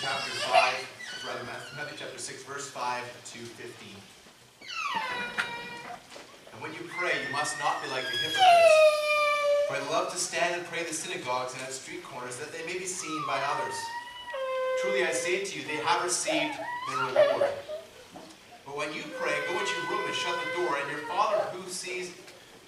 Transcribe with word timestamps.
chapter 0.00 0.30
5, 0.30 1.26
rather 1.26 1.42
Matthew 1.74 1.98
chapter 1.98 2.18
6, 2.18 2.44
verse 2.44 2.70
5 2.70 3.02
to 3.02 3.38
15. 3.38 3.98
And 6.54 6.62
when 6.62 6.70
you 6.70 6.86
pray, 6.86 7.18
you 7.26 7.32
must 7.34 7.58
not 7.58 7.82
be 7.82 7.90
like 7.90 8.06
the 8.06 8.14
hypocrites. 8.14 8.78
For 9.66 9.74
they 9.74 9.82
love 9.90 10.12
to 10.14 10.18
stand 10.18 10.54
and 10.54 10.62
pray 10.70 10.80
in 10.80 10.86
the 10.86 10.94
synagogues 10.94 11.54
and 11.54 11.62
at 11.62 11.72
street 11.72 12.04
corners, 12.04 12.38
that 12.38 12.54
they 12.54 12.62
may 12.62 12.78
be 12.78 12.86
seen 12.86 13.26
by 13.26 13.42
others. 13.42 13.74
Truly 14.82 15.02
I 15.02 15.10
say 15.10 15.42
to 15.42 15.58
you, 15.58 15.66
they 15.66 15.82
have 15.82 16.04
received 16.04 16.54
their 16.54 16.98
reward. 17.10 17.50
But 18.66 18.76
when 18.78 18.94
you 18.94 19.02
pray, 19.18 19.34
go 19.50 19.58
into 19.58 19.74
your 19.82 19.98
room 19.98 20.06
and 20.06 20.14
shut 20.14 20.38
the 20.46 20.62
door, 20.62 20.78
and 20.78 20.86
your 20.94 21.10
Father 21.10 21.42
who 21.50 21.68
sees 21.68 22.14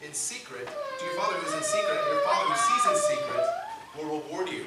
in 0.02 0.12
secret, 0.12 0.66
to 0.66 1.05
your 1.06 1.15
Father 1.15 1.38
who 1.38 1.47
is 1.47 1.55
in 1.55 1.62
secret, 1.62 1.95
and 1.95 2.10
your 2.10 2.27
Father 2.27 2.51
who 2.51 2.59
sees 2.59 2.84
in 2.91 2.97
secret 3.06 3.47
will 3.95 4.19
reward 4.19 4.51
you. 4.51 4.66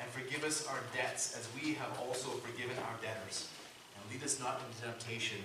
and 0.00 0.10
forgive 0.10 0.44
us 0.44 0.66
our 0.66 0.80
debts 0.94 1.36
as 1.38 1.48
we 1.60 1.74
have 1.74 1.98
also 2.00 2.28
forgiven 2.28 2.76
our 2.78 2.96
debtors. 3.02 3.48
And 3.96 4.12
lead 4.12 4.24
us 4.24 4.38
not 4.38 4.60
into 4.60 4.82
temptation, 4.82 5.38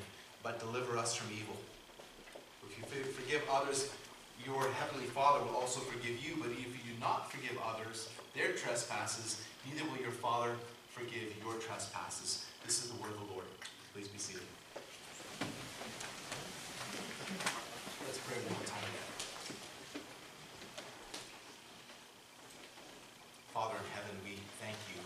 but 0.44 0.60
deliver 0.60 0.98
us 0.98 1.16
from 1.16 1.32
evil. 1.32 1.58
If 2.68 2.96
you 2.96 3.04
forgive 3.04 3.42
others, 3.50 3.92
your 4.46 4.70
heavenly 4.72 5.06
Father 5.06 5.44
will 5.46 5.56
also 5.56 5.80
forgive 5.82 6.24
you. 6.24 6.36
But 6.42 6.52
if 6.52 6.60
you 6.60 6.94
do 6.94 7.00
not 7.00 7.32
forgive 7.32 7.58
others 7.64 8.10
their 8.36 8.54
trespasses, 8.54 9.42
neither 9.66 9.90
will 9.90 10.02
your 10.02 10.12
Father 10.12 10.56
forgive 10.90 11.34
your 11.44 11.54
trespasses. 11.56 12.46
This 12.66 12.84
is 12.84 12.92
the 12.92 13.02
word 13.02 13.12
of 13.12 13.28
the 13.28 13.34
Lord. 13.34 13.46
Please 13.94 14.08
be 14.08 14.20
seated. 14.20 14.44
Let's 18.06 18.20
pray 18.28 18.38
one 18.50 18.66
time 18.66 18.84
again. 18.84 19.10
Father 23.54 23.76
in 23.76 23.88
heaven, 23.94 24.16
we 24.24 24.40
thank 24.60 24.78
you 24.90 25.00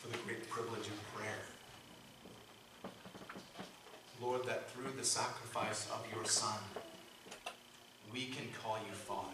for 0.00 0.08
the 0.08 0.18
great 0.24 0.48
privilege 0.48 0.86
of 0.86 1.14
prayer. 1.14 1.42
Lord, 4.22 4.46
that 4.46 4.70
through 4.70 4.91
the 5.02 5.08
sacrifice 5.08 5.88
of 5.90 6.06
your 6.14 6.24
Son, 6.24 6.54
we 8.12 8.26
can 8.26 8.44
call 8.62 8.78
you 8.86 8.94
Father. 8.94 9.26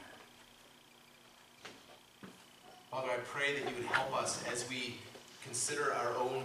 Father, 2.90 3.08
I 3.10 3.18
pray 3.26 3.52
that 3.52 3.68
you 3.68 3.76
would 3.76 3.84
help 3.84 4.16
us 4.16 4.42
as 4.50 4.66
we 4.70 4.94
consider 5.44 5.92
our 5.92 6.16
own 6.16 6.44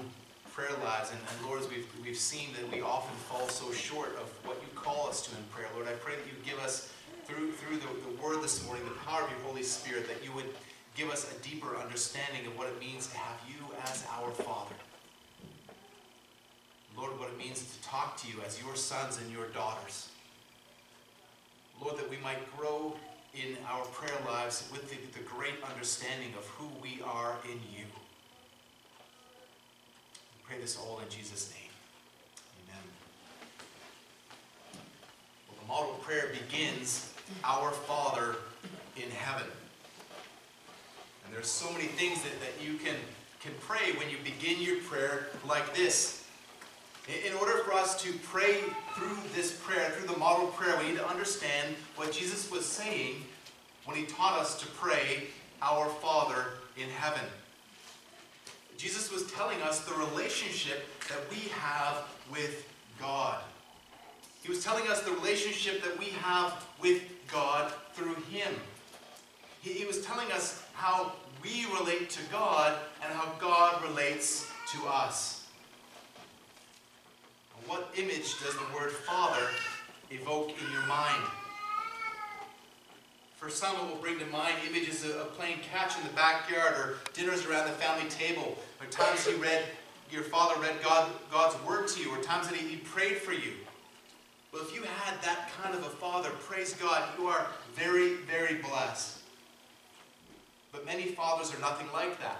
prayer 0.51 0.75
lives. 0.83 1.11
And, 1.11 1.19
and 1.21 1.47
Lord, 1.47 1.61
as 1.61 1.69
we've, 1.69 1.87
we've 2.03 2.17
seen 2.17 2.49
that 2.59 2.69
we 2.69 2.81
often 2.81 3.15
fall 3.15 3.47
so 3.47 3.71
short 3.71 4.09
of 4.17 4.27
what 4.43 4.57
you 4.61 4.67
call 4.75 5.07
us 5.07 5.25
to 5.27 5.37
in 5.37 5.43
prayer, 5.53 5.69
Lord, 5.73 5.87
I 5.87 5.93
pray 5.93 6.15
that 6.17 6.25
you 6.25 6.33
give 6.45 6.59
us, 6.59 6.91
through, 7.23 7.53
through 7.53 7.77
the, 7.77 7.87
the 8.03 8.21
word 8.21 8.43
this 8.43 8.65
morning, 8.65 8.83
the 8.83 9.09
power 9.09 9.23
of 9.23 9.29
your 9.29 9.39
Holy 9.47 9.63
Spirit, 9.63 10.05
that 10.09 10.21
you 10.21 10.33
would 10.33 10.49
give 10.97 11.09
us 11.09 11.31
a 11.31 11.47
deeper 11.47 11.77
understanding 11.77 12.45
of 12.45 12.57
what 12.57 12.67
it 12.67 12.77
means 12.77 13.07
to 13.07 13.17
have 13.17 13.39
you 13.47 13.63
as 13.85 14.05
our 14.19 14.31
Father. 14.31 14.75
Lord, 16.97 17.17
what 17.19 17.29
it 17.29 17.37
means 17.37 17.63
to 17.63 17.89
to 18.17 18.27
you 18.27 18.35
as 18.45 18.61
your 18.61 18.75
sons 18.75 19.19
and 19.21 19.31
your 19.31 19.47
daughters. 19.47 20.09
Lord, 21.81 21.97
that 21.97 22.09
we 22.09 22.17
might 22.17 22.39
grow 22.57 22.95
in 23.33 23.57
our 23.67 23.83
prayer 23.85 24.15
lives 24.25 24.69
with 24.71 24.89
the, 24.89 24.97
the 25.17 25.25
great 25.25 25.55
understanding 25.69 26.33
of 26.37 26.45
who 26.49 26.67
we 26.81 27.01
are 27.03 27.35
in 27.45 27.59
you. 27.75 27.85
We 30.35 30.43
pray 30.47 30.61
this 30.61 30.77
all 30.77 30.99
in 31.03 31.09
Jesus' 31.09 31.51
name. 31.51 31.71
Amen. 32.69 32.83
Well, 35.49 35.57
the 35.61 35.67
model 35.67 35.99
prayer 36.03 36.31
begins, 36.31 37.13
Our 37.43 37.71
Father 37.71 38.35
in 38.95 39.09
heaven. 39.09 39.47
And 41.25 41.33
there's 41.33 41.49
so 41.49 41.71
many 41.71 41.85
things 41.85 42.21
that, 42.21 42.39
that 42.39 42.63
you 42.63 42.75
can, 42.75 42.95
can 43.41 43.53
pray 43.61 43.93
when 43.97 44.09
you 44.09 44.17
begin 44.23 44.61
your 44.61 44.77
prayer 44.83 45.27
like 45.47 45.73
this. 45.73 46.22
In 47.07 47.33
order 47.33 47.57
for 47.59 47.73
us 47.73 48.01
to 48.03 48.13
pray 48.23 48.61
through 48.95 49.17
this 49.35 49.59
prayer, 49.61 49.89
through 49.91 50.07
the 50.07 50.17
model 50.17 50.47
prayer, 50.47 50.77
we 50.79 50.89
need 50.89 50.97
to 50.97 51.07
understand 51.07 51.75
what 51.95 52.13
Jesus 52.13 52.49
was 52.49 52.65
saying 52.65 53.15
when 53.85 53.97
he 53.97 54.05
taught 54.05 54.39
us 54.39 54.59
to 54.61 54.67
pray, 54.67 55.25
Our 55.61 55.89
Father 55.89 56.45
in 56.77 56.89
heaven. 56.89 57.25
Jesus 58.77 59.11
was 59.11 59.31
telling 59.31 59.61
us 59.61 59.81
the 59.81 59.93
relationship 59.95 60.85
that 61.09 61.19
we 61.29 61.49
have 61.49 62.03
with 62.31 62.67
God. 62.99 63.41
He 64.41 64.49
was 64.49 64.63
telling 64.63 64.87
us 64.87 65.01
the 65.03 65.11
relationship 65.11 65.83
that 65.83 65.97
we 65.97 66.07
have 66.21 66.65
with 66.81 67.01
God 67.31 67.71
through 67.93 68.15
Him. 68.29 68.53
He, 69.61 69.71
he 69.71 69.85
was 69.85 70.05
telling 70.05 70.29
us 70.31 70.61
how 70.73 71.13
we 71.41 71.65
relate 71.79 72.09
to 72.09 72.19
God 72.31 72.77
and 73.03 73.13
how 73.13 73.31
God 73.39 73.81
relates 73.83 74.47
to 74.73 74.85
us. 74.87 75.42
What 77.67 77.89
image 77.97 78.39
does 78.39 78.55
the 78.55 78.75
word 78.75 78.91
Father 78.91 79.47
evoke 80.11 80.49
in 80.49 80.71
your 80.71 80.85
mind? 80.85 81.23
For 83.37 83.49
some, 83.49 83.75
it 83.75 83.93
will 83.93 84.01
bring 84.01 84.19
to 84.19 84.25
mind 84.27 84.55
images 84.67 85.03
of 85.03 85.33
playing 85.33 85.59
catch 85.59 85.97
in 85.97 86.03
the 86.03 86.13
backyard 86.13 86.75
or 86.75 86.95
dinners 87.13 87.45
around 87.45 87.67
the 87.67 87.73
family 87.73 88.09
table, 88.09 88.57
or 88.79 88.87
times 88.87 89.27
you 89.27 89.35
read, 89.35 89.63
your 90.11 90.23
father 90.23 90.59
read 90.61 90.75
God, 90.83 91.09
God's 91.31 91.61
word 91.67 91.87
to 91.89 91.99
you, 91.99 92.09
or 92.11 92.21
times 92.21 92.47
that 92.47 92.55
he, 92.55 92.67
he 92.67 92.77
prayed 92.77 93.17
for 93.17 93.33
you. 93.33 93.51
Well, 94.53 94.61
if 94.61 94.73
you 94.73 94.83
had 94.83 95.21
that 95.23 95.49
kind 95.61 95.75
of 95.75 95.81
a 95.83 95.89
father, 95.89 96.29
praise 96.41 96.73
God, 96.73 97.03
you 97.17 97.27
are 97.27 97.47
very, 97.73 98.13
very 98.15 98.61
blessed. 98.61 99.19
But 100.71 100.85
many 100.85 101.07
fathers 101.07 101.53
are 101.53 101.59
nothing 101.59 101.87
like 101.91 102.19
that. 102.19 102.39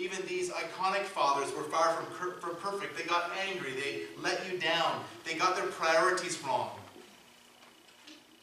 Even 0.00 0.24
these 0.26 0.48
iconic 0.48 1.02
fathers 1.02 1.54
were 1.54 1.64
far 1.64 1.92
from, 1.92 2.32
from 2.40 2.56
perfect. 2.56 2.96
They 2.96 3.04
got 3.04 3.30
angry. 3.46 3.72
They 3.72 4.02
let 4.22 4.50
you 4.50 4.58
down. 4.58 5.04
They 5.26 5.34
got 5.34 5.56
their 5.56 5.66
priorities 5.66 6.42
wrong. 6.42 6.70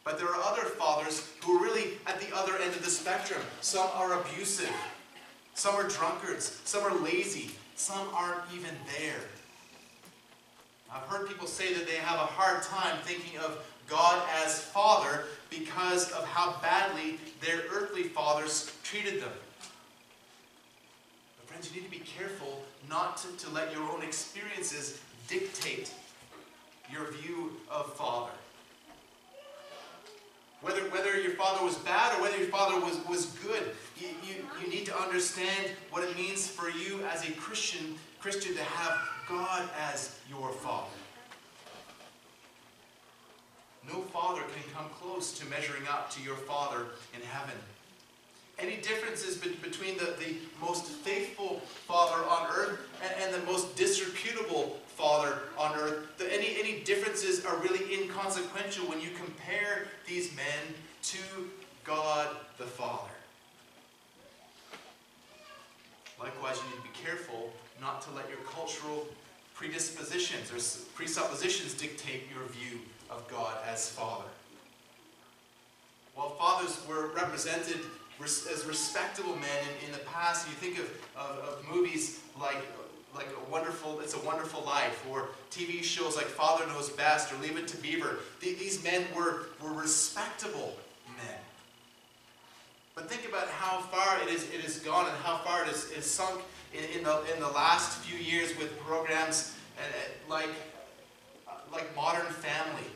But 0.03 0.19
there 0.19 0.27
are 0.27 0.41
other 0.43 0.61
fathers 0.61 1.27
who 1.43 1.57
are 1.57 1.63
really 1.63 1.93
at 2.05 2.21
the 2.21 2.33
other 2.35 2.57
end 2.57 2.75
of 2.75 2.85
the 2.85 2.91
spectrum. 2.91 3.41
Some 3.61 3.89
are 3.95 4.21
abusive. 4.21 4.71
Some 5.55 5.73
are 5.73 5.87
drunkards. 5.87 6.61
Some 6.63 6.83
are 6.83 6.95
lazy. 6.99 7.49
Some 7.75 8.07
aren't 8.13 8.41
even 8.53 8.75
there. 8.99 9.19
I've 10.93 11.01
heard 11.07 11.27
people 11.27 11.47
say 11.47 11.73
that 11.73 11.87
they 11.87 11.95
have 11.95 12.19
a 12.19 12.25
hard 12.25 12.61
time 12.63 12.97
thinking 13.03 13.39
of 13.39 13.65
God 13.89 14.21
as 14.43 14.61
Father 14.61 15.23
because 15.49 16.11
of 16.11 16.23
how 16.25 16.55
badly 16.61 17.17
their 17.41 17.63
earthly 17.71 18.03
fathers 18.03 18.71
treated 18.83 19.21
them. 19.21 19.31
You 21.65 21.81
need 21.81 21.85
to 21.85 21.91
be 21.91 22.03
careful 22.05 22.61
not 22.87 23.17
to, 23.17 23.45
to 23.45 23.49
let 23.49 23.73
your 23.73 23.81
own 23.83 24.03
experiences 24.03 25.01
dictate 25.27 25.91
your 26.91 27.11
view 27.11 27.53
of 27.69 27.93
Father. 27.93 28.31
Whether, 30.61 30.81
whether 30.89 31.19
your 31.19 31.31
father 31.31 31.65
was 31.65 31.75
bad 31.77 32.17
or 32.17 32.21
whether 32.21 32.37
your 32.37 32.47
father 32.47 32.79
was, 32.79 32.99
was 33.07 33.25
good, 33.43 33.71
you, 33.99 34.07
you, 34.23 34.35
you 34.61 34.69
need 34.69 34.85
to 34.85 34.99
understand 34.99 35.71
what 35.89 36.03
it 36.03 36.15
means 36.15 36.47
for 36.47 36.69
you 36.69 37.03
as 37.11 37.27
a 37.27 37.31
Christian, 37.33 37.95
Christian 38.19 38.55
to 38.55 38.63
have 38.63 38.99
God 39.27 39.67
as 39.91 40.19
your 40.29 40.51
father. 40.51 40.89
No 43.87 44.01
father 44.01 44.41
can 44.41 44.73
come 44.75 44.89
close 45.01 45.37
to 45.39 45.45
measuring 45.47 45.87
up 45.87 46.11
to 46.11 46.21
your 46.21 46.35
father 46.35 46.85
in 47.15 47.21
heaven 47.21 47.55
any 48.59 48.77
differences 48.77 49.37
be 49.37 49.49
between 49.61 49.97
the, 49.97 50.15
the 50.19 50.35
most 50.59 50.85
faithful 50.85 51.59
father 51.87 52.23
on 52.25 52.47
earth 52.55 52.79
and, 53.03 53.23
and 53.23 53.33
the 53.33 53.45
most 53.45 53.75
disreputable 53.75 54.79
father 54.87 55.39
on 55.57 55.75
earth. 55.75 56.17
The, 56.17 56.33
any, 56.33 56.57
any 56.59 56.79
differences 56.81 57.45
are 57.45 57.57
really 57.57 58.01
inconsequential 58.01 58.87
when 58.87 58.99
you 58.99 59.09
compare 59.15 59.87
these 60.07 60.35
men 60.35 60.73
to 61.03 61.19
God 61.83 62.27
the 62.57 62.63
Father. 62.63 63.11
Likewise, 66.19 66.57
you 66.57 66.63
need 66.71 66.83
to 66.83 66.89
be 66.89 67.05
careful 67.05 67.53
not 67.79 68.01
to 68.01 68.11
let 68.11 68.27
your 68.27 68.39
cultural 68.39 69.05
predispositions 69.53 70.51
or 70.51 70.89
presuppositions 70.95 71.75
dictate 71.75 72.23
your 72.33 72.47
view 72.49 72.79
of 73.11 73.27
God 73.27 73.55
as 73.69 73.89
Father. 73.89 74.25
While 76.15 76.31
fathers 76.31 76.79
were 76.89 77.09
represented 77.09 77.81
as 78.23 78.65
respectable 78.65 79.35
men 79.35 79.63
in, 79.81 79.87
in 79.87 79.91
the 79.91 79.99
past. 79.99 80.47
You 80.47 80.53
think 80.55 80.79
of, 80.79 80.89
of, 81.15 81.37
of, 81.39 81.65
movies 81.69 82.19
like 82.39 82.57
like 83.15 83.27
a 83.27 83.51
wonderful, 83.51 83.99
it's 83.99 84.13
a 84.13 84.19
wonderful 84.19 84.63
life, 84.63 85.03
or 85.09 85.29
TV 85.49 85.83
shows 85.83 86.15
like 86.15 86.25
Father 86.25 86.67
Knows 86.67 86.89
Best 86.89 87.33
or 87.33 87.37
Leave 87.37 87.57
It 87.57 87.67
to 87.69 87.77
Beaver. 87.77 88.19
These 88.39 88.83
men 88.83 89.03
were, 89.15 89.47
were 89.59 89.73
respectable 89.73 90.75
men. 91.17 91.35
But 92.93 93.09
think 93.09 93.27
about 93.27 93.47
how 93.47 93.79
far 93.79 94.21
it 94.21 94.29
is 94.29 94.43
it 94.51 94.61
has 94.61 94.79
gone 94.79 95.07
and 95.07 95.17
how 95.23 95.37
far 95.37 95.63
it 95.63 95.69
is, 95.69 95.89
is 95.91 96.05
sunk 96.05 96.41
in, 96.73 96.83
in, 96.97 97.03
the, 97.03 97.23
in 97.33 97.39
the 97.39 97.49
last 97.49 97.99
few 97.99 98.19
years 98.19 98.55
with 98.57 98.77
programs 98.79 99.55
uh, 99.77 99.81
like, 100.29 100.49
uh, 101.47 101.53
like 101.71 101.95
Modern 101.95 102.25
Family 102.25 102.87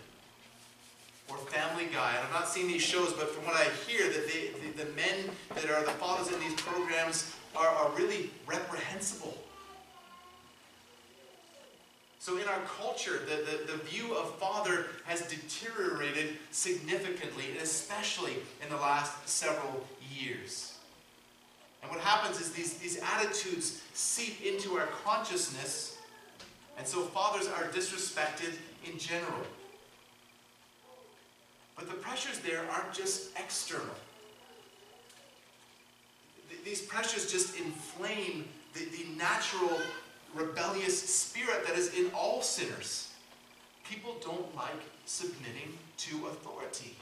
or 1.31 1.37
Family 1.37 1.85
Guy. 1.85 2.15
And 2.15 2.25
I've 2.25 2.33
not 2.33 2.47
seen 2.47 2.67
these 2.67 2.81
shows, 2.81 3.13
but 3.13 3.29
from 3.29 3.45
what 3.45 3.55
I 3.55 3.63
hear, 3.87 4.07
that 4.09 4.27
they, 4.27 4.49
the, 4.59 4.83
the 4.83 4.91
men 4.91 5.31
that 5.55 5.69
are 5.69 5.83
the 5.83 5.91
fathers 5.91 6.33
in 6.33 6.39
these 6.39 6.55
programs 6.55 7.33
are, 7.55 7.67
are 7.67 7.91
really 7.97 8.29
reprehensible. 8.45 9.37
So 12.19 12.37
in 12.37 12.47
our 12.47 12.59
culture, 12.79 13.19
the, 13.25 13.37
the, 13.37 13.71
the, 13.71 13.77
view 13.79 14.13
of 14.13 14.35
father 14.35 14.85
has 15.05 15.21
deteriorated 15.23 16.37
significantly, 16.51 17.45
especially 17.59 18.35
in 18.61 18.69
the 18.69 18.75
last 18.75 19.27
several 19.27 19.87
years. 20.15 20.77
And 21.81 21.89
what 21.89 21.99
happens 21.99 22.39
is 22.39 22.51
these, 22.51 22.75
these 22.75 23.01
attitudes 23.15 23.81
seep 23.95 24.45
into 24.45 24.73
our 24.73 24.85
consciousness, 25.03 25.97
and 26.77 26.85
so 26.85 27.01
fathers 27.01 27.47
are 27.47 27.63
disrespected 27.69 28.53
in 28.85 28.99
general. 28.99 29.41
But 31.81 31.89
the 31.89 31.95
pressures 31.95 32.37
there 32.39 32.61
aren't 32.71 32.93
just 32.93 33.35
external. 33.39 33.95
These 36.63 36.83
pressures 36.83 37.31
just 37.31 37.57
inflame 37.57 38.45
the, 38.73 38.81
the 38.85 39.05
natural 39.17 39.79
rebellious 40.35 41.01
spirit 41.01 41.65
that 41.65 41.75
is 41.75 41.95
in 41.97 42.11
all 42.13 42.43
sinners. 42.43 43.11
People 43.89 44.15
don't 44.21 44.55
like 44.55 44.79
submitting 45.05 45.75
to 45.97 46.27
authority. 46.27 46.95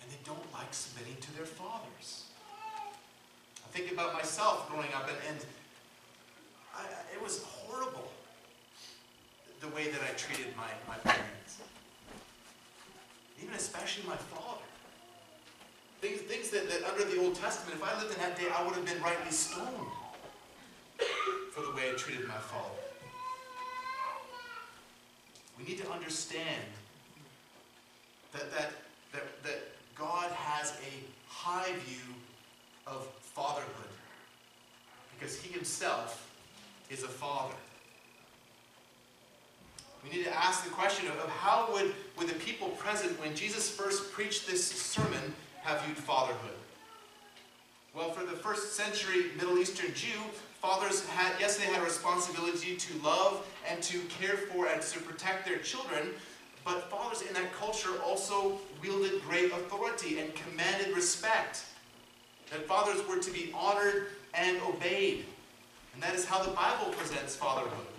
And 0.00 0.08
they 0.08 0.18
don't 0.24 0.52
like 0.52 0.72
submitting 0.72 1.16
to 1.20 1.36
their 1.36 1.46
fathers. 1.46 2.26
I 3.64 3.76
think 3.76 3.90
about 3.90 4.14
myself 4.14 4.70
growing 4.70 4.94
up, 4.94 5.08
and, 5.08 5.18
and 5.34 5.46
I, 6.76 6.84
it 7.12 7.20
was 7.20 7.42
horrible 7.42 8.08
the 9.60 9.68
way 9.74 9.88
that 9.90 10.00
I 10.00 10.14
treated 10.16 10.56
my, 10.56 10.68
my 10.86 10.96
parents. 10.98 11.43
Even 13.44 13.56
especially 13.56 14.08
my 14.08 14.16
father. 14.16 14.64
Things, 16.00 16.20
things 16.22 16.48
that, 16.50 16.68
that 16.70 16.88
under 16.90 17.04
the 17.04 17.20
Old 17.20 17.34
Testament, 17.34 17.78
if 17.78 17.84
I 17.84 18.00
lived 18.00 18.14
in 18.14 18.20
that 18.20 18.38
day, 18.38 18.46
I 18.54 18.64
would 18.64 18.74
have 18.74 18.86
been 18.86 19.02
rightly 19.02 19.30
stoned 19.30 19.68
for 21.52 21.60
the 21.60 21.72
way 21.72 21.90
I 21.90 21.94
treated 21.96 22.26
my 22.26 22.34
father. 22.34 22.80
We 25.58 25.64
need 25.64 25.78
to 25.78 25.90
understand 25.90 26.64
that, 28.32 28.50
that, 28.52 28.72
that, 29.12 29.42
that 29.44 29.60
God 29.94 30.30
has 30.32 30.72
a 30.72 31.30
high 31.32 31.72
view 31.86 32.14
of 32.86 33.06
fatherhood 33.20 33.92
because 35.16 35.40
he 35.40 35.52
himself 35.52 36.30
is 36.90 37.02
a 37.02 37.08
father. 37.08 37.54
We 40.04 40.16
need 40.16 40.24
to 40.24 40.36
ask 40.36 40.64
the 40.64 40.70
question 40.70 41.08
of, 41.08 41.16
of 41.16 41.30
how 41.30 41.68
would, 41.72 41.94
would 42.18 42.28
the 42.28 42.34
people 42.34 42.68
present 42.70 43.18
when 43.20 43.34
Jesus 43.34 43.70
first 43.70 44.12
preached 44.12 44.46
this 44.46 44.66
sermon 44.66 45.34
have 45.62 45.82
viewed 45.82 45.96
fatherhood? 45.96 46.52
Well, 47.94 48.10
for 48.10 48.24
the 48.24 48.36
first 48.36 48.74
century 48.74 49.30
Middle 49.36 49.58
Eastern 49.58 49.94
Jew, 49.94 50.18
Fathers 50.64 51.04
had, 51.08 51.34
yes, 51.38 51.58
they 51.58 51.66
had 51.66 51.82
a 51.82 51.84
responsibility 51.84 52.74
to 52.74 52.98
love 53.02 53.46
and 53.68 53.82
to 53.82 53.98
care 54.04 54.38
for 54.38 54.66
and 54.66 54.80
to 54.80 54.98
protect 55.00 55.44
their 55.44 55.58
children, 55.58 56.08
but 56.64 56.90
fathers 56.90 57.20
in 57.20 57.34
that 57.34 57.52
culture 57.52 57.90
also 58.02 58.58
wielded 58.80 59.20
great 59.24 59.52
authority 59.52 60.20
and 60.20 60.34
commanded 60.34 60.96
respect. 60.96 61.64
That 62.50 62.66
fathers 62.66 63.06
were 63.06 63.18
to 63.18 63.30
be 63.30 63.52
honored 63.54 64.06
and 64.32 64.58
obeyed. 64.62 65.26
And 65.92 66.02
that 66.02 66.14
is 66.14 66.24
how 66.24 66.42
the 66.42 66.52
Bible 66.52 66.94
presents 66.96 67.36
fatherhood. 67.36 67.93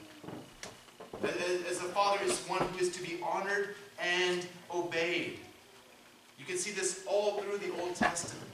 As 1.69 1.80
a 1.80 1.89
father 1.94 2.24
is 2.24 2.39
one 2.48 2.62
who 2.62 2.80
is 2.80 2.89
to 2.92 3.01
be 3.01 3.19
honored 3.24 3.75
and 4.00 4.45
obeyed. 4.74 5.39
You 6.38 6.45
can 6.45 6.57
see 6.57 6.72
this 6.72 7.04
all 7.07 7.39
through 7.39 7.57
the 7.57 7.74
Old 7.81 7.95
Testament. 7.95 8.45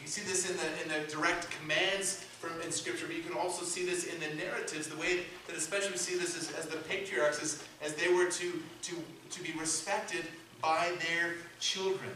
You 0.00 0.06
see 0.06 0.22
this 0.22 0.48
in 0.50 0.56
the, 0.56 0.82
in 0.82 1.02
the 1.02 1.10
direct 1.10 1.50
commands 1.50 2.24
from 2.38 2.60
in 2.62 2.70
Scripture, 2.70 3.06
but 3.06 3.16
you 3.16 3.22
can 3.22 3.36
also 3.36 3.64
see 3.64 3.84
this 3.84 4.04
in 4.04 4.20
the 4.20 4.42
narratives, 4.42 4.86
the 4.86 4.96
way 4.96 5.20
that 5.46 5.56
especially 5.56 5.92
we 5.92 5.98
see 5.98 6.16
this 6.16 6.36
as, 6.36 6.52
as 6.52 6.66
the 6.66 6.76
patriarchs, 6.76 7.42
as, 7.42 7.62
as 7.82 7.94
they 7.94 8.12
were 8.12 8.30
to, 8.30 8.62
to, 8.82 8.94
to 9.30 9.42
be 9.42 9.52
respected 9.58 10.24
by 10.62 10.92
their 11.00 11.34
children. 11.60 12.10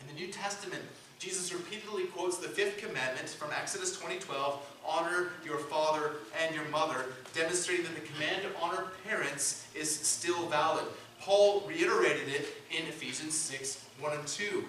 In 0.00 0.06
the 0.14 0.20
New 0.20 0.32
Testament, 0.32 0.82
Jesus 1.18 1.52
repeatedly 1.52 2.04
quotes 2.04 2.38
the 2.38 2.48
fifth 2.48 2.78
commandment 2.78 3.28
from 3.28 3.50
Exodus 3.52 3.96
20:12, 3.96 4.58
honor 4.86 5.28
your 5.44 5.58
father 5.58 6.12
and 6.42 6.54
your 6.54 6.64
mother, 6.66 7.06
demonstrating 7.34 7.84
that 7.86 7.94
the 7.94 8.00
command 8.00 8.42
to 8.42 8.48
honor 8.60 8.84
parents 9.06 9.66
is 9.74 9.94
still 9.94 10.46
valid. 10.48 10.84
Paul 11.20 11.62
reiterated 11.68 12.28
it 12.28 12.48
in 12.70 12.86
Ephesians 12.86 13.34
6, 13.34 13.84
1 14.00 14.12
and 14.12 14.26
2 14.26 14.64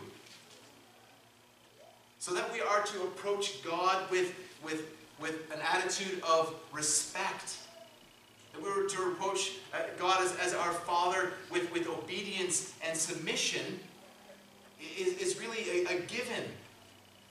so 2.24 2.34
that 2.34 2.54
we 2.54 2.62
are 2.62 2.82
to 2.84 3.02
approach 3.02 3.62
God 3.66 4.10
with, 4.10 4.34
with, 4.64 4.86
with 5.20 5.52
an 5.52 5.60
attitude 5.62 6.24
of 6.24 6.56
respect. 6.72 7.58
That 8.54 8.64
we 8.64 8.70
were 8.70 8.88
to 8.88 9.12
approach 9.12 9.58
uh, 9.74 9.80
God 10.00 10.22
as, 10.22 10.34
as 10.38 10.54
our 10.54 10.72
Father 10.72 11.34
with, 11.52 11.70
with 11.74 11.90
obedience 11.90 12.76
and 12.82 12.98
submission 12.98 13.78
is, 14.98 15.18
is 15.18 15.38
really 15.38 15.82
a, 15.82 15.98
a 15.98 16.00
given 16.04 16.46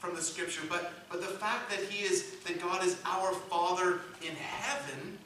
from 0.03 0.17
the 0.17 0.21
scripture. 0.21 0.63
But, 0.69 0.93
but 1.09 1.21
the 1.21 1.29
fact 1.29 1.71
that 1.71 1.79
He 1.89 2.05
is, 2.05 2.33
that 2.45 2.61
God 2.61 2.85
is 2.85 2.97
our 3.07 3.33
Father 3.33 4.01
in 4.21 4.35
heaven 4.35 5.17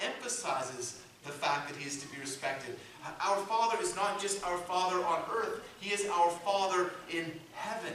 emphasizes 0.00 1.00
the 1.24 1.30
fact 1.30 1.68
that 1.68 1.76
He 1.78 1.86
is 1.86 2.02
to 2.02 2.08
be 2.08 2.18
respected. 2.18 2.76
Our 3.20 3.36
Father 3.46 3.80
is 3.80 3.94
not 3.94 4.20
just 4.20 4.44
our 4.44 4.58
Father 4.58 4.96
on 5.06 5.22
earth, 5.32 5.60
He 5.78 5.94
is 5.94 6.04
our 6.08 6.30
Father 6.30 6.90
in 7.12 7.30
heaven. 7.54 7.92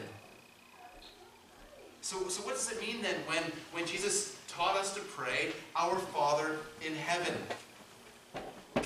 So, 2.01 2.25
so 2.29 2.43
what 2.43 2.55
does 2.55 2.71
it 2.71 2.79
mean 2.79 3.01
then 3.01 3.15
when, 3.27 3.43
when 3.73 3.85
Jesus 3.85 4.39
taught 4.47 4.77
us 4.77 4.93
to 4.93 5.01
pray, 5.01 5.51
Our 5.75 5.97
Father 5.97 6.57
in 6.85 6.95
heaven? 6.95 7.33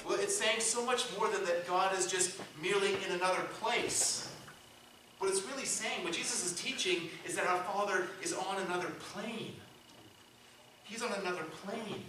Well, 0.08 0.18
it's 0.20 0.36
saying 0.36 0.62
so 0.62 0.84
much 0.84 1.06
more 1.20 1.28
than 1.28 1.46
that 1.46 1.68
God 1.68 1.96
is 2.00 2.08
just 2.08 2.40
merely 2.64 2.94
in 3.06 3.12
another 3.12 3.42
place. 3.62 4.29
What 5.20 5.30
it's 5.30 5.46
really 5.46 5.66
saying, 5.66 6.04
what 6.04 6.14
Jesus 6.14 6.46
is 6.46 6.60
teaching, 6.60 7.10
is 7.28 7.36
that 7.36 7.46
our 7.46 7.62
Father 7.64 8.08
is 8.24 8.34
on 8.34 8.62
another 8.66 8.88
plane. 9.14 9.54
He's 10.84 11.04
on 11.04 11.12
another 11.22 11.44
plane. 11.64 12.04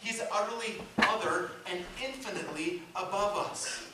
He's 0.00 0.22
utterly 0.32 0.80
other 0.98 1.50
and 1.70 1.84
infinitely 2.02 2.82
above 2.96 3.36
us. 3.50 3.84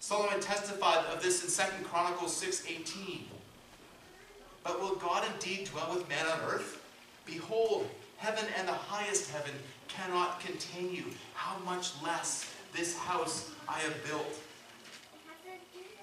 Solomon 0.00 0.40
testified 0.40 1.04
of 1.06 1.22
this 1.22 1.44
in 1.44 1.66
2 1.80 1.84
Chronicles 1.84 2.42
6.18. 2.42 3.20
But 4.64 4.80
will 4.80 4.96
God 4.96 5.24
indeed 5.34 5.66
dwell 5.66 5.94
with 5.94 6.08
man 6.08 6.26
on 6.26 6.40
earth? 6.48 6.82
Behold, 7.26 7.88
heaven 8.16 8.44
and 8.56 8.66
the 8.66 8.72
highest 8.72 9.30
heaven 9.30 9.52
cannot 9.86 10.40
contain 10.40 10.92
you. 10.94 11.04
How 11.34 11.58
much 11.64 11.92
less 12.02 12.50
this 12.74 12.96
house 12.96 13.50
I 13.68 13.78
have 13.80 14.04
built. 14.04 14.40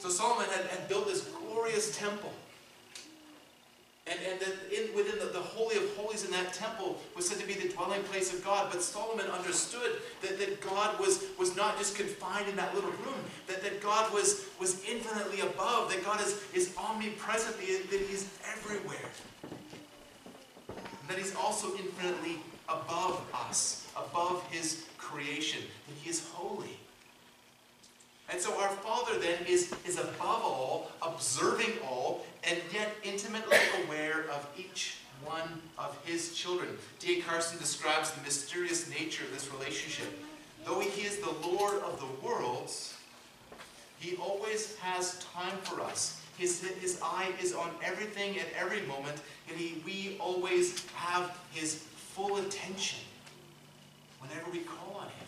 So 0.06 0.12
Solomon 0.12 0.46
had, 0.52 0.66
had 0.66 0.88
built 0.88 1.08
this 1.08 1.28
glorious 1.50 1.98
temple. 1.98 2.32
And, 4.06 4.20
and 4.30 4.40
in, 4.72 4.96
within 4.96 5.18
the, 5.18 5.34
the, 5.34 5.40
Holy 5.40 5.78
of 5.78 5.96
Holies 5.96 6.24
in 6.24 6.30
that 6.30 6.54
temple 6.54 7.02
was 7.16 7.28
said 7.28 7.40
to 7.40 7.48
be 7.48 7.56
the 7.56 7.74
dwelling 7.74 8.04
place 8.04 8.32
of 8.32 8.46
God. 8.46 8.68
But 8.72 8.84
Solomon 8.84 9.26
understood 9.26 9.94
that, 10.22 10.38
that 10.38 10.62
God 10.62 11.00
was, 11.00 11.24
was 11.40 11.56
not 11.56 11.80
just 11.80 11.96
confined 11.96 12.48
in 12.48 12.56
that 12.56 12.76
little 12.76 12.92
room, 12.92 13.18
that, 13.48 13.64
that 13.64 13.82
God 13.82 14.14
was, 14.14 14.46
was 14.60 14.80
infinitely 14.88 15.42
above, 15.42 15.90
that 15.90 16.06
God 16.06 16.22
is, 16.22 16.40
is 16.54 16.76
omnipresent, 16.78 17.58
that 17.58 18.00
He's 18.08 18.30
everywhere. 18.56 19.10
That 21.08 21.18
He's 21.18 21.34
also 21.36 21.76
infinitely 21.78 22.38
above 22.70 23.24
us, 23.34 23.88
above 23.98 24.46
His 24.52 24.86
creation, 25.00 25.64
that 25.88 25.96
He 26.04 26.12
is 26.12 26.28
holy. 26.28 26.78
And 28.32 28.42
so 28.42 28.60
our 28.60 28.70
Father 28.70 29.20
then 29.20 29.46
is, 29.48 29.74
is 29.86 30.00
above 30.00 30.20
all, 30.22 30.92
observing 31.02 31.74
all, 31.88 32.26
and 32.44 32.60
yet 32.74 32.96
intimately 33.04 33.58
aware 33.86 34.26
of 34.32 34.48
each 34.58 34.98
one 35.24 35.62
of 35.78 35.98
his 36.06 36.34
children. 36.34 36.70
D.A. 37.00 37.22
Carson 37.22 37.58
describes 37.60 38.12
the 38.12 38.22
mysterious 38.22 38.90
nature 38.90 39.24
of 39.24 39.32
this 39.32 39.52
relationship. 39.52 40.08
Though 40.66 40.80
he 40.80 41.02
is 41.02 41.18
the 41.18 41.34
Lord 41.48 41.82
of 41.84 42.00
the 42.00 42.28
worlds, 42.28 42.96
he 44.00 44.16
always 44.18 44.76
has 44.78 45.24
time 45.34 45.58
for 45.64 45.82
us. 45.82 46.22
His, 46.38 46.62
his 46.82 47.00
eye 47.02 47.32
is 47.42 47.54
on 47.54 47.70
everything 47.84 48.38
at 48.40 48.48
every 48.60 48.82
moment, 48.82 49.22
and 49.50 49.58
he, 49.58 49.82
we 49.86 50.18
always 50.20 50.86
have 50.96 51.38
His 51.52 51.76
full 51.76 52.38
attention 52.38 53.00
whenever 54.20 54.50
we 54.52 54.60
call 54.60 54.98
on 55.00 55.06
Him. 55.06 55.28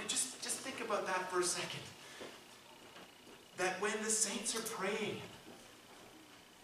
And 0.00 0.08
just, 0.08 0.42
just 0.42 0.58
about 0.84 1.06
that 1.06 1.30
for 1.30 1.40
a 1.40 1.44
second. 1.44 1.80
That 3.58 3.80
when 3.80 3.92
the 4.02 4.10
saints 4.10 4.56
are 4.56 4.62
praying, 4.62 5.20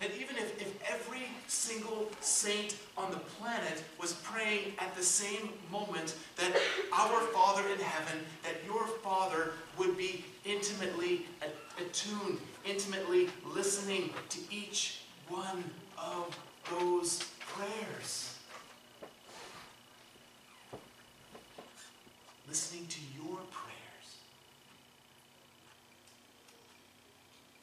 that 0.01 0.11
even 0.15 0.37
if, 0.37 0.61
if 0.61 0.93
every 0.93 1.27
single 1.49 2.09
saint 2.21 2.77
on 2.97 3.11
the 3.11 3.19
planet 3.19 3.83
was 4.01 4.13
praying 4.23 4.73
at 4.79 4.95
the 4.95 5.03
same 5.03 5.51
moment, 5.73 6.15
that 6.37 6.53
our 6.93 7.21
Father 7.33 7.63
in 7.69 7.81
heaven, 7.81 8.21
that 8.45 8.55
your 8.65 8.87
Father 8.87 9.53
would 9.77 9.97
be 9.97 10.25
intimately 10.45 11.27
attuned, 11.79 12.39
intimately 12.65 13.29
listening 13.45 14.11
to 14.29 14.39
each 14.51 15.01
one 15.29 15.65
of 15.97 16.39
those 16.71 17.25
prayers. 17.41 18.37
Listening 22.49 22.87
to 22.87 23.01
your 23.17 23.39
prayers. 23.51 23.58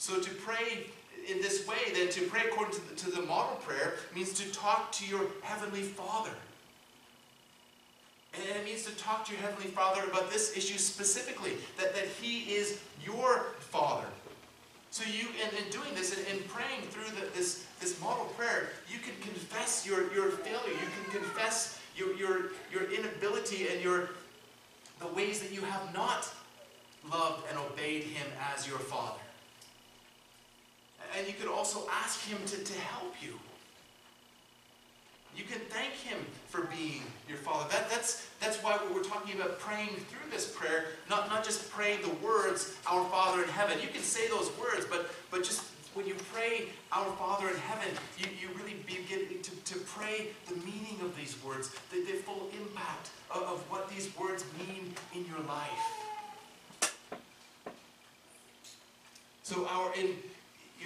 So 0.06 0.20
to 0.20 0.30
pray 0.36 0.86
in 1.28 1.42
this 1.42 1.68
way, 1.68 1.78
then 1.96 2.10
to 2.10 2.22
pray 2.28 2.42
according 2.46 2.76
to 2.76 2.90
the, 2.90 2.96
to 2.96 3.10
the 3.10 3.24
model 3.24 3.56
prayer 3.66 3.96
means 4.14 4.34
to 4.34 4.54
talk 4.54 4.92
to 4.92 5.08
your 5.08 5.26
Heavenly 5.42 5.82
Father. 5.82 6.30
And 8.36 8.44
it 8.56 8.64
means 8.64 8.84
to 8.84 8.96
talk 8.98 9.26
to 9.26 9.32
your 9.32 9.42
Heavenly 9.42 9.72
Father 9.72 10.04
about 10.04 10.30
this 10.30 10.56
issue 10.56 10.78
specifically, 10.78 11.54
that, 11.80 11.96
that 11.96 12.06
He 12.22 12.54
is 12.54 12.80
your 13.04 13.48
Father. 13.60 14.06
So 14.92 15.04
you, 15.12 15.26
in, 15.42 15.58
in 15.58 15.72
doing 15.72 15.96
this, 15.96 16.16
and 16.16 16.28
in, 16.28 16.38
in, 16.38 16.44
praying 16.50 16.84
through 16.92 17.10
the, 17.20 17.26
this, 17.36 17.66
this 17.80 18.00
model 18.00 18.26
prayer, 18.38 18.70
you 18.88 19.00
can 19.00 19.16
confess 19.22 19.88
your, 19.88 20.14
your 20.14 20.30
failure. 20.30 20.70
You 20.70 21.04
can 21.10 21.20
confess 21.20 21.82
your, 21.96 22.16
your, 22.16 22.52
your 22.72 22.92
inability 22.94 23.70
and 23.70 23.82
your, 23.82 24.10
the 25.00 25.08
ways 25.08 25.40
that 25.40 25.52
you 25.52 25.62
have 25.62 25.92
not 25.96 26.30
loved 27.12 27.42
and 27.50 27.58
obeyed 27.58 28.04
Him 28.04 28.28
as 28.54 28.68
your 28.68 28.78
Father. 28.78 29.25
And 31.18 31.28
you 31.28 31.34
could 31.34 31.48
also 31.48 31.88
ask 31.92 32.28
Him 32.28 32.38
to, 32.46 32.58
to 32.58 32.80
help 32.80 33.16
you. 33.22 33.34
You 35.36 35.44
can 35.44 35.60
thank 35.70 35.94
Him 35.94 36.18
for 36.48 36.62
being 36.62 37.04
your 37.28 37.38
Father. 37.38 37.70
That, 37.72 37.90
that's, 37.90 38.28
that's 38.40 38.58
why 38.64 38.80
we're 38.94 39.04
talking 39.04 39.40
about 39.40 39.60
praying 39.60 39.90
through 39.90 40.30
this 40.32 40.52
prayer, 40.52 40.86
not, 41.10 41.28
not 41.30 41.44
just 41.44 41.70
praying 41.72 42.02
the 42.02 42.14
words, 42.26 42.76
Our 42.90 43.04
Father 43.06 43.44
in 43.44 43.50
heaven. 43.50 43.78
You 43.82 43.90
can 43.90 44.02
say 44.02 44.28
those 44.28 44.52
words, 44.60 44.86
but, 44.90 45.10
but 45.32 45.44
just 45.44 45.64
when 45.94 46.06
you 46.06 46.16
pray, 46.34 46.68
Our 46.92 47.10
Father 47.16 47.50
in 47.50 47.56
heaven, 47.56 47.94
you, 48.18 48.28
you 48.42 48.50
really 48.58 48.76
begin 48.86 49.42
to, 49.42 49.52
to 49.52 49.80
pray 49.86 50.28
the 50.48 50.56
meaning 50.58 50.98
of 51.02 51.16
these 51.18 51.38
words, 51.46 51.74
the, 51.92 52.02
the 52.02 52.18
full 52.20 52.50
impact 52.62 53.12
of, 53.32 53.44
of 53.44 53.60
what 53.70 53.90
these 53.90 54.10
words 54.18 54.44
mean 54.58 54.94
in 55.14 55.26
your 55.26 55.40
life. 55.48 55.70
So 59.44 59.68
our 59.68 59.94
in 59.96 60.16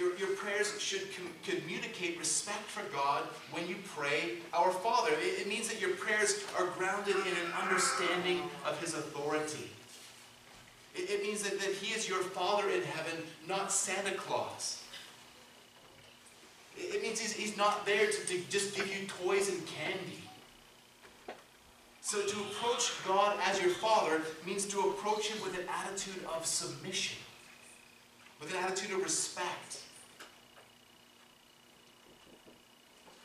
your, 0.00 0.16
your 0.16 0.34
prayers 0.36 0.80
should 0.80 1.02
com 1.14 1.28
communicate 1.44 2.18
respect 2.18 2.64
for 2.64 2.82
God 2.90 3.24
when 3.52 3.68
you 3.68 3.76
pray 3.94 4.38
our 4.54 4.70
Father. 4.70 5.10
It, 5.12 5.42
it 5.42 5.46
means 5.46 5.68
that 5.68 5.80
your 5.80 5.90
prayers 5.90 6.42
are 6.58 6.66
grounded 6.68 7.16
in 7.16 7.34
an 7.44 7.52
understanding 7.62 8.40
of 8.66 8.80
His 8.80 8.94
authority. 8.94 9.70
It, 10.96 11.10
it 11.10 11.22
means 11.22 11.42
that, 11.42 11.60
that 11.60 11.72
He 11.72 11.94
is 11.94 12.08
your 12.08 12.22
Father 12.22 12.70
in 12.70 12.82
heaven, 12.82 13.22
not 13.46 13.70
Santa 13.70 14.12
Claus. 14.12 14.82
It, 16.78 16.94
it 16.94 17.02
means 17.02 17.20
he's, 17.20 17.34
he's 17.34 17.56
not 17.58 17.84
there 17.84 18.06
to, 18.06 18.26
to 18.26 18.38
just 18.48 18.74
give 18.74 18.88
you 18.88 19.06
toys 19.06 19.50
and 19.50 19.60
candy. 19.66 20.22
So 22.00 22.26
to 22.26 22.36
approach 22.40 22.90
God 23.06 23.38
as 23.44 23.60
your 23.60 23.70
Father 23.70 24.22
means 24.46 24.64
to 24.68 24.80
approach 24.80 25.28
Him 25.28 25.40
with 25.42 25.56
an 25.58 25.66
attitude 25.68 26.24
of 26.34 26.46
submission, 26.46 27.18
with 28.40 28.50
an 28.52 28.64
attitude 28.64 28.92
of 28.96 29.02
respect. 29.02 29.82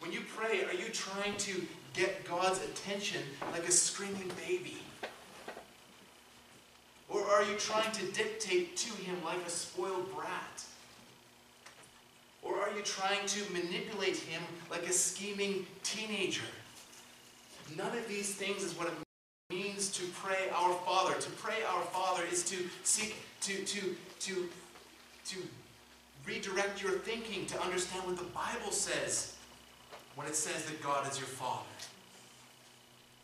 When 0.05 0.13
you 0.13 0.21
pray, 0.37 0.63
are 0.65 0.73
you 0.75 0.89
trying 0.93 1.35
to 1.37 1.65
get 1.95 2.25
God's 2.25 2.61
attention 2.63 3.23
like 3.51 3.67
a 3.67 3.71
screaming 3.71 4.31
baby? 4.47 4.77
Or 7.09 7.25
are 7.25 7.41
you 7.41 7.55
trying 7.57 7.91
to 7.91 8.05
dictate 8.11 8.77
to 8.77 8.93
him 9.01 9.15
like 9.25 9.43
a 9.43 9.49
spoiled 9.49 10.13
brat? 10.13 10.63
Or 12.43 12.59
are 12.59 12.69
you 12.77 12.83
trying 12.83 13.25
to 13.25 13.51
manipulate 13.51 14.17
him 14.17 14.43
like 14.69 14.87
a 14.87 14.93
scheming 14.93 15.65
teenager? 15.81 16.45
None 17.75 17.97
of 17.97 18.07
these 18.07 18.35
things 18.35 18.61
is 18.61 18.77
what 18.77 18.89
it 18.89 18.93
means 19.49 19.89
to 19.89 20.05
pray 20.21 20.49
our 20.53 20.75
Father. 20.85 21.19
To 21.19 21.31
pray 21.31 21.63
our 21.67 21.81
Father 21.81 22.21
is 22.31 22.43
to 22.51 22.57
seek 22.83 23.15
to, 23.41 23.55
to, 23.65 23.95
to, 24.19 24.49
to 25.29 25.37
redirect 26.27 26.83
your 26.83 26.91
thinking 26.91 27.47
to 27.47 27.59
understand 27.59 28.05
what 28.05 28.17
the 28.17 28.25
Bible 28.25 28.71
says 28.71 29.34
when 30.15 30.27
it 30.27 30.35
says 30.35 30.65
that 30.65 30.81
God 30.81 31.09
is 31.11 31.17
your 31.17 31.27
Father. 31.27 31.65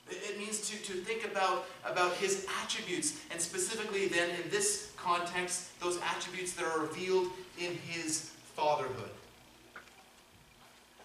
It 0.10 0.38
means 0.38 0.70
to, 0.70 0.78
to 0.78 0.94
think 0.94 1.26
about, 1.26 1.66
about 1.86 2.14
His 2.16 2.46
attributes, 2.62 3.20
and 3.32 3.40
specifically 3.40 4.08
then 4.08 4.30
in 4.32 4.50
this 4.50 4.92
context, 4.98 5.80
those 5.80 6.00
attributes 6.02 6.54
that 6.54 6.66
are 6.66 6.82
revealed 6.82 7.28
in 7.58 7.76
His 7.88 8.32
fatherhood. 8.56 9.10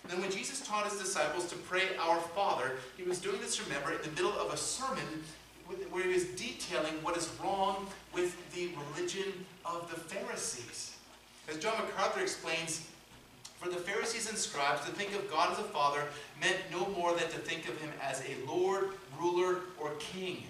Then 0.08 0.20
when 0.20 0.30
Jesus 0.30 0.66
taught 0.66 0.90
His 0.90 1.00
disciples 1.00 1.46
to 1.50 1.56
pray 1.56 1.82
Our 2.00 2.18
Father, 2.20 2.72
He 2.96 3.04
was 3.04 3.20
doing 3.20 3.40
this, 3.40 3.62
remember, 3.62 3.92
in 3.92 4.02
the 4.02 4.10
middle 4.10 4.32
of 4.32 4.52
a 4.52 4.56
sermon 4.56 5.22
where 5.90 6.02
He 6.02 6.12
was 6.12 6.24
detailing 6.24 6.94
what 7.02 7.16
is 7.16 7.30
wrong 7.42 7.86
with 8.12 8.36
the 8.54 8.70
religion 8.90 9.32
of 9.64 9.88
the 9.90 9.96
Pharisees. 9.96 10.96
As 11.48 11.58
John 11.58 11.74
MacArthur 11.78 12.22
explains, 12.22 12.88
for 13.58 13.68
the 13.68 13.76
Pharisees 13.76 14.28
and 14.28 14.38
scribes, 14.38 14.84
to 14.84 14.92
think 14.92 15.14
of 15.14 15.30
God 15.30 15.52
as 15.52 15.58
a 15.58 15.62
father 15.64 16.02
meant 16.40 16.56
no 16.70 16.86
more 16.88 17.12
than 17.12 17.28
to 17.28 17.38
think 17.38 17.68
of 17.68 17.80
him 17.80 17.90
as 18.02 18.22
a 18.22 18.50
lord, 18.50 18.90
ruler, 19.18 19.60
or 19.80 19.90
king. 19.98 20.44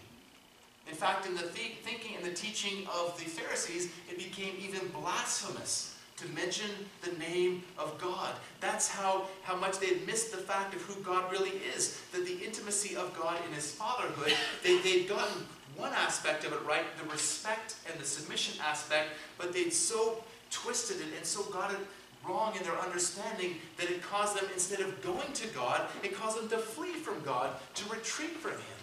In 0.88 0.94
fact, 0.94 1.26
in 1.26 1.34
the 1.34 1.42
th 1.42 1.78
thinking 1.82 2.16
and 2.16 2.24
the 2.24 2.34
teaching 2.34 2.86
of 2.86 3.16
the 3.18 3.24
Pharisees, 3.24 3.90
it 4.08 4.18
became 4.18 4.54
even 4.60 4.86
blasphemous 4.88 5.96
to 6.16 6.26
mention 6.28 6.70
the 7.02 7.12
name 7.18 7.62
of 7.78 7.98
God. 7.98 8.34
That's 8.60 8.88
how, 8.88 9.26
how 9.42 9.56
much 9.56 9.78
they 9.78 9.88
had 9.88 10.06
missed 10.06 10.32
the 10.32 10.38
fact 10.38 10.74
of 10.74 10.82
who 10.82 11.00
God 11.02 11.30
really 11.30 11.60
is. 11.74 12.00
That 12.12 12.24
the 12.24 12.38
intimacy 12.44 12.96
of 12.96 13.14
God 13.18 13.36
in 13.46 13.52
his 13.52 13.72
fatherhood, 13.72 14.32
they, 14.62 14.78
they'd 14.78 15.08
gotten 15.08 15.46
one 15.76 15.92
aspect 15.92 16.44
of 16.44 16.52
it 16.52 16.64
right, 16.66 16.84
the 17.02 17.08
respect 17.10 17.76
and 17.90 18.00
the 18.00 18.04
submission 18.04 18.58
aspect, 18.64 19.10
but 19.36 19.52
they'd 19.52 19.72
so 19.72 20.24
twisted 20.50 20.98
it 20.98 21.08
and 21.16 21.26
so 21.26 21.42
got 21.50 21.70
it 21.70 21.78
wrong 22.28 22.54
in 22.56 22.62
their 22.62 22.78
understanding 22.78 23.56
that 23.76 23.90
it 23.90 24.02
caused 24.02 24.36
them, 24.36 24.48
instead 24.52 24.80
of 24.80 25.02
going 25.02 25.32
to 25.34 25.46
God, 25.48 25.82
it 26.02 26.14
caused 26.14 26.38
them 26.38 26.48
to 26.48 26.58
flee 26.58 26.92
from 26.92 27.22
God, 27.24 27.50
to 27.74 27.88
retreat 27.90 28.30
from 28.30 28.52
Him. 28.52 28.78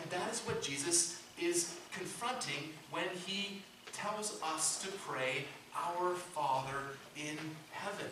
And 0.00 0.10
that 0.10 0.32
is 0.32 0.40
what 0.40 0.62
Jesus 0.62 1.20
is 1.40 1.76
confronting 1.92 2.70
when 2.90 3.04
He 3.26 3.62
tells 3.92 4.40
us 4.42 4.82
to 4.82 4.88
pray, 4.98 5.44
Our 5.74 6.14
Father 6.14 6.96
in 7.16 7.36
heaven. 7.72 8.10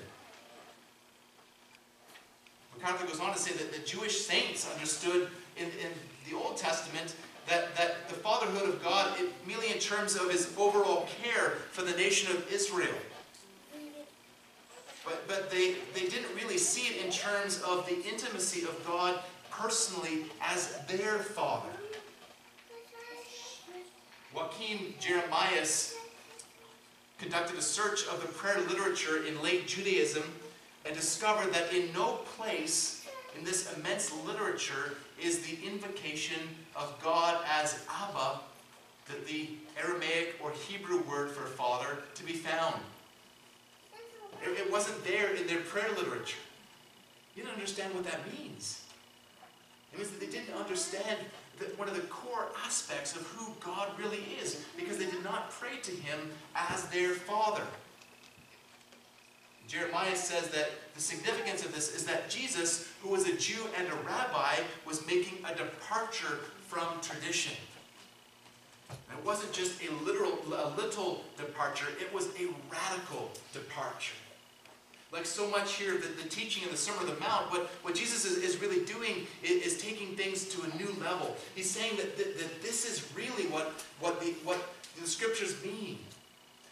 MacArthur 2.76 3.06
goes 3.06 3.20
on 3.20 3.32
to 3.32 3.38
say 3.38 3.52
that 3.56 3.72
the 3.72 3.86
Jewish 3.86 4.20
saints 4.20 4.70
understood 4.72 5.28
in, 5.56 5.66
in 5.66 5.92
the 6.28 6.36
Old 6.36 6.56
Testament 6.56 7.14
that, 7.48 7.74
that 7.76 8.08
the 8.08 8.14
fatherhood 8.14 8.68
of 8.68 8.82
God, 8.82 9.16
merely 9.46 9.72
in 9.72 9.78
terms 9.78 10.16
of 10.16 10.30
his 10.30 10.52
overall 10.58 11.08
care 11.22 11.50
for 11.70 11.82
the 11.82 11.92
nation 11.92 12.34
of 12.36 12.52
Israel. 12.52 12.94
But, 15.26 15.50
they, 15.50 15.76
they 15.94 16.08
didn't 16.08 16.34
really 16.36 16.58
see 16.58 16.94
it 16.94 17.04
in 17.04 17.10
terms 17.10 17.60
of 17.62 17.86
the 17.86 18.02
intimacy 18.08 18.62
of 18.62 18.86
God 18.86 19.20
personally 19.50 20.26
as 20.40 20.78
their 20.86 21.18
Father. 21.18 21.70
Joachim 24.34 24.94
Jeremias 25.00 25.96
conducted 27.18 27.56
a 27.56 27.62
search 27.62 28.06
of 28.08 28.20
the 28.20 28.28
prayer 28.28 28.60
literature 28.68 29.24
in 29.24 29.40
late 29.42 29.66
Judaism 29.66 30.22
and 30.84 30.94
discovered 30.94 31.52
that 31.54 31.72
in 31.72 31.92
no 31.92 32.18
place 32.36 33.06
in 33.36 33.44
this 33.44 33.72
immense 33.74 34.12
literature 34.24 34.94
is 35.20 35.40
the 35.40 35.58
invocation 35.66 36.40
of 36.74 36.94
God 37.02 37.42
as 37.50 37.80
Abba, 37.90 38.40
the, 39.06 39.32
the 39.32 39.48
Aramaic 39.82 40.36
or 40.42 40.52
Hebrew 40.52 41.00
word 41.02 41.30
for 41.30 41.46
father, 41.46 41.98
to 42.14 42.24
be 42.24 42.32
found. 42.34 42.80
It, 44.42 44.70
wasn't 44.70 45.04
there 45.04 45.34
in 45.34 45.46
their 45.46 45.60
prayer 45.60 45.88
literature. 45.96 46.38
You 47.34 47.42
didn't 47.42 47.54
understand 47.54 47.94
what 47.94 48.04
that 48.04 48.20
means. 48.38 48.82
It 49.92 49.98
means 49.98 50.10
that 50.10 50.20
they 50.20 50.26
didn't 50.26 50.54
understand 50.54 51.18
that 51.58 51.78
one 51.78 51.88
of 51.88 51.94
the 51.94 52.02
core 52.02 52.48
aspects 52.64 53.16
of 53.16 53.22
who 53.22 53.52
God 53.60 53.88
really 53.98 54.22
is 54.40 54.64
because 54.76 54.98
they 54.98 55.06
did 55.06 55.24
not 55.24 55.26
not 55.36 55.50
pray 55.50 55.76
to 55.82 55.90
him 55.90 56.18
as 56.54 56.88
their 56.88 57.10
father. 57.10 57.62
Jeremias 59.68 60.22
says 60.22 60.48
that 60.50 60.70
the 60.94 61.00
significance 61.00 61.64
of 61.64 61.74
this 61.74 61.94
is 61.94 62.04
that 62.06 62.30
Jesus, 62.30 62.88
who 63.02 63.10
was 63.10 63.28
a 63.28 63.36
Jew 63.36 63.60
and 63.76 63.88
a 63.88 63.94
rabbi, 63.96 64.54
was 64.86 65.04
making 65.06 65.38
a 65.44 65.54
departure 65.54 66.38
from 66.68 67.00
tradition. 67.02 67.52
And 68.88 69.18
it 69.18 69.24
wasn't 69.26 69.52
just 69.52 69.82
a 69.82 69.92
literal, 70.04 70.38
a 70.46 70.70
little 70.76 71.24
departure, 71.36 71.88
it 72.00 72.12
was 72.14 72.28
a 72.40 72.46
radical 72.70 73.32
departure. 73.52 74.14
Like 75.12 75.24
so 75.24 75.48
much 75.48 75.74
here, 75.74 75.92
the, 75.92 76.08
the 76.22 76.28
teaching 76.28 76.64
in 76.64 76.70
the 76.70 76.76
Sermon 76.76 77.08
on 77.08 77.14
the 77.14 77.20
Mount, 77.20 77.50
what, 77.50 77.66
what 77.82 77.94
Jesus 77.94 78.24
is, 78.24 78.38
is 78.38 78.60
really 78.60 78.84
doing 78.84 79.26
is, 79.42 79.74
is, 79.74 79.80
taking 79.80 80.16
things 80.16 80.46
to 80.46 80.62
a 80.62 80.76
new 80.76 80.92
level. 81.00 81.36
He's 81.54 81.70
saying 81.70 81.96
that, 81.96 82.16
that, 82.16 82.38
that 82.38 82.62
this 82.62 82.84
is 82.84 83.10
really 83.14 83.48
what, 83.48 83.72
what, 84.00 84.20
the, 84.20 84.32
what 84.42 84.58
the 85.00 85.06
scriptures 85.06 85.54
mean. 85.64 85.98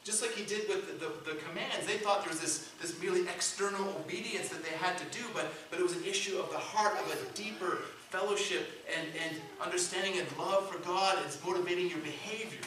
Just 0.02 0.20
like 0.20 0.32
he 0.32 0.44
did 0.44 0.68
with 0.68 1.00
the, 1.00 1.06
the, 1.06 1.32
the, 1.32 1.40
commands, 1.40 1.86
they 1.86 1.96
thought 1.96 2.20
there 2.20 2.28
was 2.28 2.40
this, 2.40 2.70
this 2.82 3.00
merely 3.00 3.22
external 3.22 3.88
obedience 4.04 4.48
that 4.48 4.62
they 4.62 4.76
had 4.76 4.98
to 4.98 5.04
do, 5.16 5.24
but, 5.32 5.46
but 5.70 5.78
it 5.78 5.82
was 5.82 5.96
an 5.96 6.04
issue 6.04 6.38
of 6.38 6.50
the 6.50 6.58
heart, 6.58 6.94
of 7.00 7.10
a 7.10 7.34
deeper 7.34 7.78
fellowship 8.10 8.68
and, 8.94 9.08
and 9.24 9.40
understanding 9.64 10.20
and 10.20 10.28
love 10.38 10.68
for 10.68 10.78
God. 10.86 11.18
It's 11.24 11.42
motivating 11.42 11.88
your 11.88 12.00
behavior. 12.00 12.60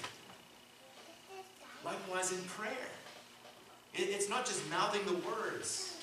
Likewise 1.86 2.32
in 2.32 2.42
prayer. 2.46 2.90
It, 3.94 4.10
it's 4.10 4.30
not 4.30 4.46
just 4.46 4.68
mouthing 4.70 5.06
the 5.06 5.14
words. 5.28 5.98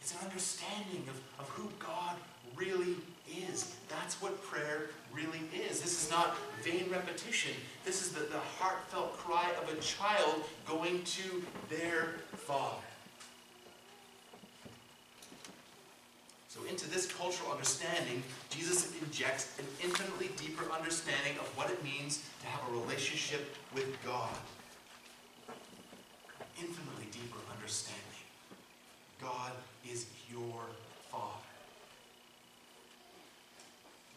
It's 0.00 0.12
an 0.12 0.18
understanding 0.22 1.04
of, 1.08 1.20
of 1.40 1.48
who 1.48 1.70
God 1.78 2.16
really 2.56 2.96
is. 3.48 3.74
That's 3.88 4.20
what 4.20 4.42
prayer 4.42 4.90
really 5.12 5.40
is. 5.54 5.80
This 5.80 6.04
is 6.04 6.10
not 6.10 6.36
vain 6.62 6.88
repetition. 6.90 7.52
This 7.84 8.02
is 8.02 8.12
the, 8.12 8.20
the 8.20 8.38
heartfelt 8.58 9.16
cry 9.16 9.50
of 9.62 9.72
a 9.72 9.80
child 9.80 10.44
going 10.66 11.02
to 11.04 11.42
their 11.70 12.16
father. 12.32 12.76
So, 16.48 16.60
into 16.70 16.88
this 16.88 17.10
cultural 17.10 17.50
understanding, 17.50 18.22
Jesus 18.48 18.92
injects 19.02 19.58
an 19.58 19.64
infinitely 19.82 20.30
deeper 20.36 20.70
understanding 20.70 21.32
of 21.40 21.46
what 21.56 21.68
it 21.68 21.82
means 21.82 22.28
to 22.42 22.46
have 22.46 22.60
a 22.68 22.72
relationship 22.72 23.56
with 23.74 23.96
God. 24.04 24.30
Infinitely 26.64 27.08
deeper 27.12 27.40
understanding. 27.52 28.00
God 29.20 29.52
is 29.84 30.06
your 30.30 30.64
Father. 31.10 31.44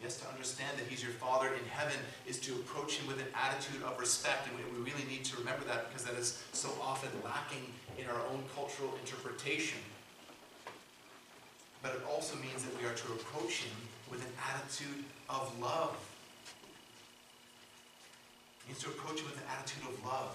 Yes, 0.02 0.18
to 0.20 0.28
understand 0.28 0.78
that 0.78 0.86
He's 0.88 1.02
your 1.02 1.12
Father 1.12 1.48
in 1.48 1.64
heaven 1.68 1.98
is 2.26 2.38
to 2.40 2.54
approach 2.54 2.96
Him 2.96 3.06
with 3.06 3.20
an 3.20 3.28
attitude 3.34 3.82
of 3.82 4.00
respect, 4.00 4.48
and 4.48 4.56
we 4.56 4.90
really 4.90 5.04
need 5.10 5.24
to 5.26 5.36
remember 5.36 5.66
that 5.66 5.88
because 5.88 6.06
that 6.06 6.14
is 6.14 6.42
so 6.54 6.70
often 6.80 7.10
lacking 7.22 7.68
in 7.98 8.06
our 8.06 8.20
own 8.32 8.42
cultural 8.54 8.94
interpretation. 9.04 9.80
But 11.82 11.96
it 11.96 12.00
also 12.10 12.36
means 12.36 12.64
that 12.64 12.72
we 12.80 12.88
are 12.88 12.94
to 12.94 13.12
approach 13.12 13.64
Him 13.64 13.76
with 14.10 14.24
an 14.24 14.32
attitude 14.54 15.04
of 15.28 15.52
love. 15.60 15.96
It 18.64 18.68
means 18.68 18.82
to 18.84 18.88
approach 18.88 19.20
Him 19.20 19.26
with 19.26 19.36
an 19.36 19.48
attitude 19.52 19.84
of 19.84 20.02
love. 20.02 20.32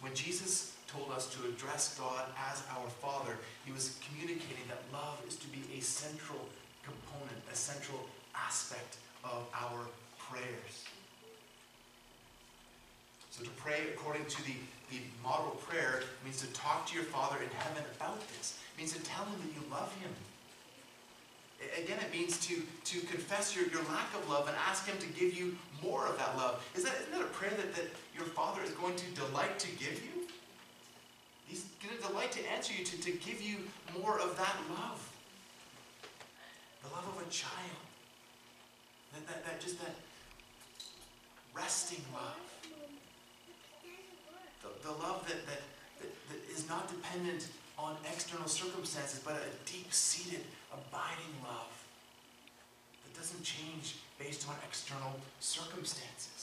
When 0.00 0.14
Jesus 0.14 0.73
told 0.96 1.10
us 1.10 1.26
to 1.34 1.48
address 1.48 1.98
God 1.98 2.24
as 2.50 2.62
our 2.70 2.88
Father, 3.02 3.36
He 3.64 3.72
was 3.72 3.98
communicating 4.06 4.64
that 4.68 4.82
love 4.92 5.18
is 5.26 5.36
to 5.36 5.48
be 5.48 5.62
a 5.76 5.80
central 5.82 6.40
component, 6.84 7.42
a 7.52 7.56
central 7.56 8.00
aspect 8.34 8.96
of 9.24 9.46
our 9.54 9.86
prayers. 10.18 10.84
So 13.30 13.42
to 13.42 13.50
pray 13.50 13.80
according 13.92 14.26
to 14.26 14.44
the, 14.44 14.54
the 14.90 14.98
model 15.22 15.58
prayer 15.66 16.02
means 16.24 16.40
to 16.40 16.46
talk 16.52 16.86
to 16.86 16.94
your 16.94 17.04
Father 17.04 17.42
in 17.42 17.50
heaven 17.58 17.82
about 17.98 18.20
this. 18.28 18.58
It 18.74 18.78
means 18.78 18.92
to 18.92 19.02
tell 19.02 19.24
him 19.24 19.40
that 19.42 19.52
you 19.54 19.66
love 19.70 19.92
him. 19.98 20.10
Again, 21.82 21.98
it 21.98 22.12
means 22.12 22.38
to, 22.46 22.62
to 22.84 23.06
confess 23.06 23.56
your, 23.56 23.66
your 23.68 23.82
lack 23.90 24.14
of 24.14 24.28
love 24.28 24.46
and 24.46 24.56
ask 24.68 24.86
him 24.86 24.98
to 24.98 25.06
give 25.18 25.34
you 25.34 25.56
more 25.82 26.06
of 26.06 26.18
that 26.18 26.36
love. 26.36 26.64
Is 26.76 26.84
that, 26.84 26.94
isn't 27.00 27.12
that 27.12 27.22
a 27.22 27.32
prayer 27.32 27.52
that, 27.56 27.74
that 27.74 27.86
your 28.14 28.26
Father 28.26 28.62
is 28.62 28.70
going 28.72 28.94
to 28.96 29.06
delight 29.14 29.58
to 29.60 29.68
give 29.78 30.00
you? 30.04 30.13
He's 31.46 31.64
going 31.82 31.96
to 31.96 32.08
delight 32.08 32.32
to 32.32 32.52
answer 32.52 32.72
you, 32.76 32.84
to, 32.84 33.00
to 33.00 33.10
give 33.12 33.40
you 33.40 33.58
more 34.00 34.18
of 34.18 34.36
that 34.36 34.56
love. 34.70 35.10
The 36.82 36.90
love 36.94 37.06
of 37.16 37.26
a 37.26 37.30
child. 37.30 37.84
That, 39.12 39.26
that, 39.26 39.44
that 39.44 39.60
just 39.60 39.78
that 39.80 39.94
resting 41.54 42.02
love. 42.12 42.40
The, 44.62 44.88
the 44.88 44.94
love 44.94 45.26
that, 45.28 45.46
that, 45.46 45.62
that, 46.00 46.10
that 46.28 46.52
is 46.52 46.68
not 46.68 46.88
dependent 46.88 47.48
on 47.78 47.96
external 48.10 48.48
circumstances, 48.48 49.20
but 49.24 49.34
a 49.34 49.70
deep-seated, 49.70 50.40
abiding 50.72 51.34
love 51.42 51.72
that 53.04 53.14
doesn't 53.20 53.42
change 53.42 53.96
based 54.18 54.48
on 54.48 54.54
external 54.66 55.14
circumstances. 55.40 56.33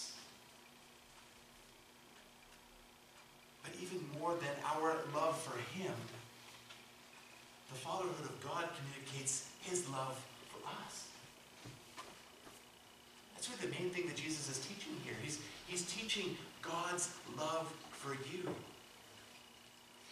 But 3.71 3.81
even 3.81 3.99
more 4.19 4.31
than 4.31 4.49
our 4.75 4.97
love 5.15 5.37
for 5.39 5.57
Him, 5.79 5.93
the 7.71 7.79
fatherhood 7.79 8.25
of 8.25 8.43
God 8.43 8.65
communicates 8.75 9.47
His 9.61 9.87
love 9.89 10.19
for 10.49 10.67
us. 10.67 11.07
That's 13.33 13.49
really 13.49 13.71
the 13.71 13.81
main 13.81 13.89
thing 13.91 14.07
that 14.07 14.15
Jesus 14.15 14.49
is 14.49 14.65
teaching 14.65 14.93
here. 15.05 15.13
He's, 15.23 15.39
he's 15.67 15.83
teaching 15.83 16.37
God's 16.61 17.09
love 17.37 17.73
for 17.91 18.13
you. 18.13 18.53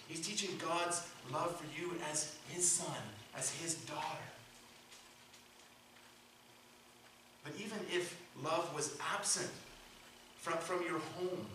He's 0.08 0.26
teaching 0.26 0.58
God's 0.58 1.06
love 1.32 1.56
for 1.56 1.80
you 1.80 1.92
as 2.12 2.36
his 2.48 2.70
son, 2.70 2.98
as 3.38 3.52
his 3.52 3.76
daughter. 3.76 4.26
But 7.44 7.54
even 7.58 7.78
if 7.94 8.20
love 8.44 8.74
was 8.74 8.98
absent 9.14 9.50
from, 10.38 10.58
from 10.58 10.82
your 10.84 11.00
home, 11.18 11.46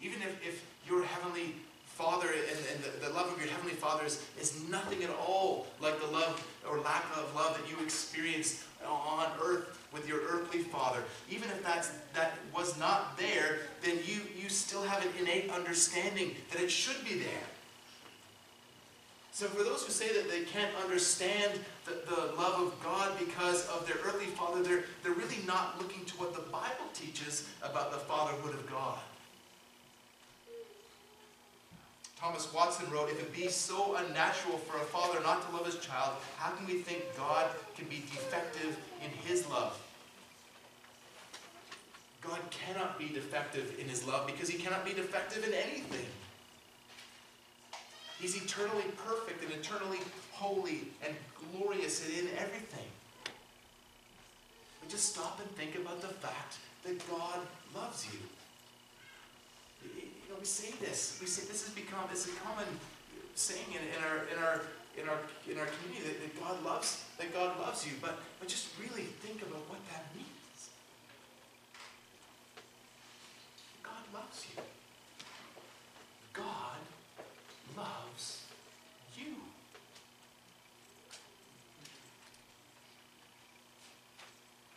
even 0.00 0.20
if, 0.22 0.46
if 0.46 0.64
your 0.88 1.04
heavenly 1.04 1.54
Father 1.96 2.28
and, 2.28 2.58
and 2.74 2.84
the, 2.84 3.06
the, 3.06 3.14
love 3.14 3.32
of 3.32 3.40
your 3.40 3.48
Heavenly 3.48 3.72
Father 3.72 4.04
is, 4.04 4.22
is 4.38 4.62
nothing 4.68 5.02
at 5.02 5.08
all 5.08 5.66
like 5.80 5.98
the 5.98 6.06
love 6.08 6.46
or 6.68 6.78
lack 6.80 7.04
of 7.16 7.34
love 7.34 7.58
that 7.58 7.70
you 7.70 7.82
experienced 7.82 8.64
on 8.86 9.26
earth 9.42 9.78
with 9.94 10.06
your 10.06 10.20
earthly 10.28 10.60
father. 10.60 11.02
Even 11.30 11.48
if 11.48 11.64
that's, 11.64 11.92
that 12.14 12.34
was 12.54 12.78
not 12.78 13.16
there, 13.16 13.60
then 13.82 13.96
you, 14.04 14.20
you 14.38 14.50
still 14.50 14.82
have 14.82 15.02
an 15.06 15.10
innate 15.18 15.50
understanding 15.50 16.34
that 16.52 16.60
it 16.60 16.70
should 16.70 17.02
be 17.02 17.14
there. 17.14 17.46
So 19.32 19.46
for 19.46 19.64
those 19.64 19.82
who 19.82 19.92
say 19.92 20.12
that 20.12 20.30
they 20.30 20.42
can't 20.42 20.74
understand 20.82 21.58
the, 21.86 21.92
the 22.08 22.34
love 22.36 22.60
of 22.60 22.74
God 22.84 23.18
because 23.18 23.66
of 23.68 23.86
their 23.86 23.96
earthly 24.04 24.26
father, 24.26 24.62
they're, 24.62 24.84
they're 25.02 25.12
really 25.12 25.42
not 25.46 25.80
looking 25.80 26.04
to 26.04 26.14
what 26.18 26.34
the 26.34 26.42
Bible 26.50 26.88
teaches 26.92 27.48
about 27.62 27.90
the 27.90 27.98
fatherhood 27.98 28.54
of 28.54 28.70
God. 28.70 28.98
Thomas 32.18 32.52
Watson 32.52 32.90
wrote, 32.90 33.10
If 33.10 33.20
it 33.20 33.34
be 33.34 33.48
so 33.48 33.96
unnatural 33.96 34.58
for 34.58 34.78
a 34.78 34.84
father 34.84 35.20
not 35.22 35.46
to 35.48 35.56
love 35.56 35.66
his 35.66 35.78
child, 35.78 36.14
how 36.38 36.50
can 36.50 36.66
we 36.66 36.80
think 36.80 37.04
God 37.16 37.46
can 37.76 37.86
be 37.86 38.02
defective 38.10 38.76
in 39.04 39.10
his 39.28 39.46
love? 39.48 39.78
God 42.22 42.40
cannot 42.50 42.98
be 42.98 43.08
defective 43.08 43.78
in 43.78 43.88
his 43.88 44.06
love 44.06 44.26
because 44.26 44.48
he 44.48 44.58
cannot 44.58 44.84
be 44.84 44.92
defective 44.92 45.46
in 45.46 45.52
anything. 45.52 46.06
He's 48.18 48.42
eternally 48.42 48.84
perfect 49.04 49.44
and 49.44 49.52
eternally 49.52 49.98
holy 50.32 50.88
and 51.06 51.14
glorious 51.52 52.04
and 52.04 52.18
in 52.18 52.36
everything. 52.38 52.88
But 54.80 54.88
just 54.88 55.12
stop 55.12 55.38
and 55.38 55.50
think 55.50 55.76
about 55.76 56.00
the 56.00 56.08
fact 56.08 56.56
that 56.84 56.98
God 57.08 57.40
loves 57.74 58.06
you 58.12 58.18
know, 60.36 60.40
we 60.40 60.46
say 60.46 60.72
this. 60.80 61.18
We 61.20 61.26
say 61.26 61.46
this 61.46 61.64
has 61.64 61.74
become 61.74 62.08
is 62.12 62.28
a 62.28 62.30
common 62.40 62.66
saying 63.34 63.66
in, 63.70 63.82
in 63.96 64.04
our 64.04 64.18
in 64.32 64.38
our 64.42 64.60
in 65.00 65.08
our 65.08 65.18
in 65.50 65.58
our 65.58 65.66
community 65.66 66.08
that, 66.08 66.20
that 66.20 66.40
God 66.40 66.64
loves 66.64 67.04
that 67.18 67.32
God 67.32 67.58
loves 67.58 67.86
you. 67.86 67.92
But 68.00 68.18
but 68.38 68.48
just 68.48 68.68
really 68.80 69.08
think 69.24 69.42
about 69.42 69.68
what 69.68 69.80
that 69.90 70.06
means. 70.14 70.70
God 73.82 74.04
loves 74.12 74.46
you. 74.54 74.62
God 76.32 76.80
loves 77.76 78.42
you. 79.16 79.34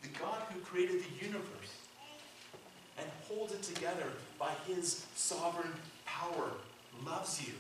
The 0.02 0.20
God 0.20 0.42
who 0.54 0.60
created 0.62 1.04
the 1.04 1.26
universe 1.26 1.59
holds 3.40 3.54
it 3.54 3.64
together 3.64 4.04
by 4.38 4.52
his 4.68 5.06
sovereign 5.16 5.72
power, 6.06 6.52
loves 7.06 7.48
you. 7.48 7.54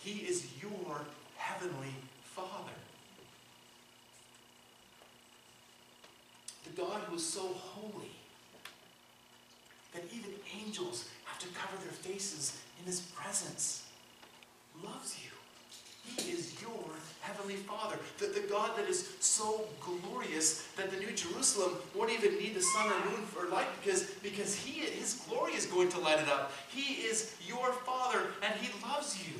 He 0.00 0.26
is 0.26 0.46
your 0.60 1.00
heavenly 1.38 1.94
Father. 2.24 2.76
The 6.64 6.82
God 6.82 7.00
who 7.08 7.16
is 7.16 7.24
so 7.24 7.40
holy 7.40 8.10
that 9.94 10.04
even 10.14 10.30
angels 10.62 11.08
have 11.24 11.38
to 11.38 11.46
cover 11.58 11.82
their 11.82 11.92
faces 11.92 12.60
in 12.78 12.84
his 12.84 13.00
presence. 13.00 13.86
Loves 14.84 15.16
you. 15.24 15.37
He 16.16 16.32
is 16.32 16.60
your 16.60 16.84
heavenly 17.20 17.56
Father. 17.56 17.96
The, 18.18 18.26
the 18.26 18.46
God 18.48 18.76
that 18.76 18.88
is 18.88 19.14
so 19.20 19.66
glorious 19.80 20.66
that 20.76 20.90
the 20.90 20.96
New 20.98 21.12
Jerusalem 21.12 21.74
won't 21.94 22.10
even 22.10 22.38
need 22.38 22.54
the 22.54 22.62
sun 22.62 22.86
or 22.86 23.10
moon 23.10 23.22
for 23.26 23.48
light 23.48 23.66
because, 23.82 24.04
because 24.22 24.54
he, 24.54 24.80
his 24.80 25.14
glory 25.28 25.52
is 25.52 25.66
going 25.66 25.88
to 25.90 25.98
light 25.98 26.20
it 26.20 26.28
up. 26.28 26.52
He 26.68 27.02
is 27.02 27.36
your 27.46 27.72
Father 27.72 28.20
and 28.42 28.54
he 28.60 28.70
loves 28.86 29.18
you. 29.28 29.34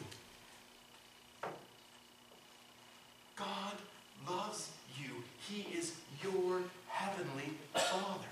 God 3.37 3.75
loves 4.29 4.71
you. 5.01 5.11
He 5.49 5.67
is 5.77 5.95
your 6.23 6.63
heavenly 6.89 7.53
Father. 7.73 8.27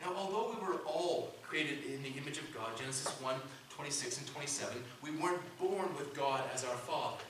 Now, 0.00 0.12
although 0.16 0.54
we 0.54 0.66
were 0.66 0.80
all 0.86 1.34
created 1.42 1.84
in 1.84 2.02
the 2.02 2.10
image 2.20 2.38
of 2.38 2.52
God, 2.54 2.76
Genesis 2.78 3.08
1 3.20 3.34
26 3.76 4.18
and 4.18 4.26
27, 4.28 4.76
we 5.02 5.10
weren't 5.12 5.40
born 5.58 5.88
with 5.96 6.14
God 6.16 6.42
as 6.54 6.64
our 6.64 6.76
Father. 6.76 7.22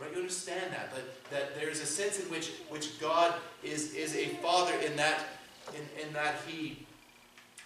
Right? 0.00 0.10
You 0.12 0.18
understand 0.18 0.72
that, 0.72 0.92
that, 0.94 1.30
that 1.30 1.54
there's 1.54 1.80
a 1.80 1.86
sense 1.86 2.20
in 2.20 2.28
which, 2.30 2.50
which 2.68 3.00
God 3.00 3.34
is, 3.62 3.94
is 3.94 4.14
a 4.16 4.26
Father 4.42 4.74
in 4.84 4.96
that, 4.96 5.24
in, 5.72 6.06
in, 6.06 6.12
that 6.12 6.36
he, 6.46 6.84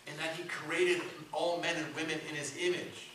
in 0.07 0.17
that 0.19 0.37
He 0.37 0.45
created 0.45 1.01
all 1.33 1.61
men 1.61 1.75
and 1.77 1.95
women 1.95 2.19
in 2.29 2.37
His 2.37 2.55
image. 2.59 3.09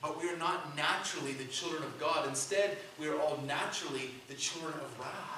But 0.00 0.22
we 0.22 0.30
are 0.30 0.36
not 0.36 0.76
naturally 0.76 1.32
the 1.32 1.44
children 1.44 1.82
of 1.82 1.98
God. 1.98 2.28
Instead, 2.28 2.78
we 3.00 3.08
are 3.08 3.18
all 3.18 3.42
naturally 3.46 4.10
the 4.28 4.34
children 4.34 4.74
of 4.74 4.98
wrath. 5.00 5.37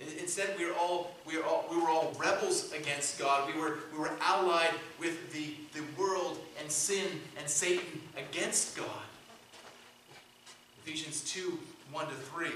Instead, 0.00 0.58
we 0.58 0.66
were 0.66 0.74
all 0.74 1.14
we 1.24 1.36
were 1.36 1.44
all 1.44 1.64
we 1.70 1.80
were 1.80 1.88
all 1.88 2.12
rebels 2.18 2.72
against 2.72 3.18
God. 3.18 3.52
We 3.52 3.60
were 3.60 3.78
we 3.92 3.98
were 3.98 4.10
allied 4.20 4.74
with 4.98 5.32
the, 5.32 5.54
the 5.72 5.84
world 5.96 6.38
and 6.60 6.70
sin 6.70 7.06
and 7.38 7.48
Satan 7.48 8.00
against 8.16 8.76
God. 8.76 8.88
Ephesians 10.84 11.22
2, 11.32 11.58
1 11.92 12.06
to 12.08 12.12
3. 12.12 12.48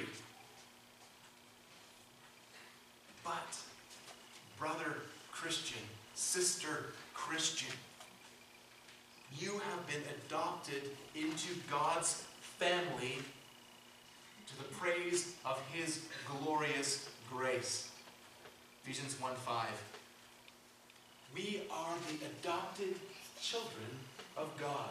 But, 3.25 3.59
brother 4.59 4.97
Christian, 5.33 5.83
sister 6.15 6.93
Christian, 7.15 7.75
you 9.39 9.53
have 9.53 9.87
been 9.87 10.03
adopted 10.27 10.91
into 11.15 11.55
God's 11.71 12.25
family 12.41 13.19
to 14.47 14.59
the 14.59 14.65
praise 14.75 15.35
of 15.45 15.59
his 15.73 16.05
glorious 16.27 17.09
grace. 17.33 17.91
Ephesians 18.85 19.21
1 19.21 19.35
5. 19.35 19.67
We 21.35 21.63
are 21.71 21.95
the 22.09 22.27
adopted 22.27 22.95
children 23.41 23.91
of 24.37 24.49
God. 24.59 24.91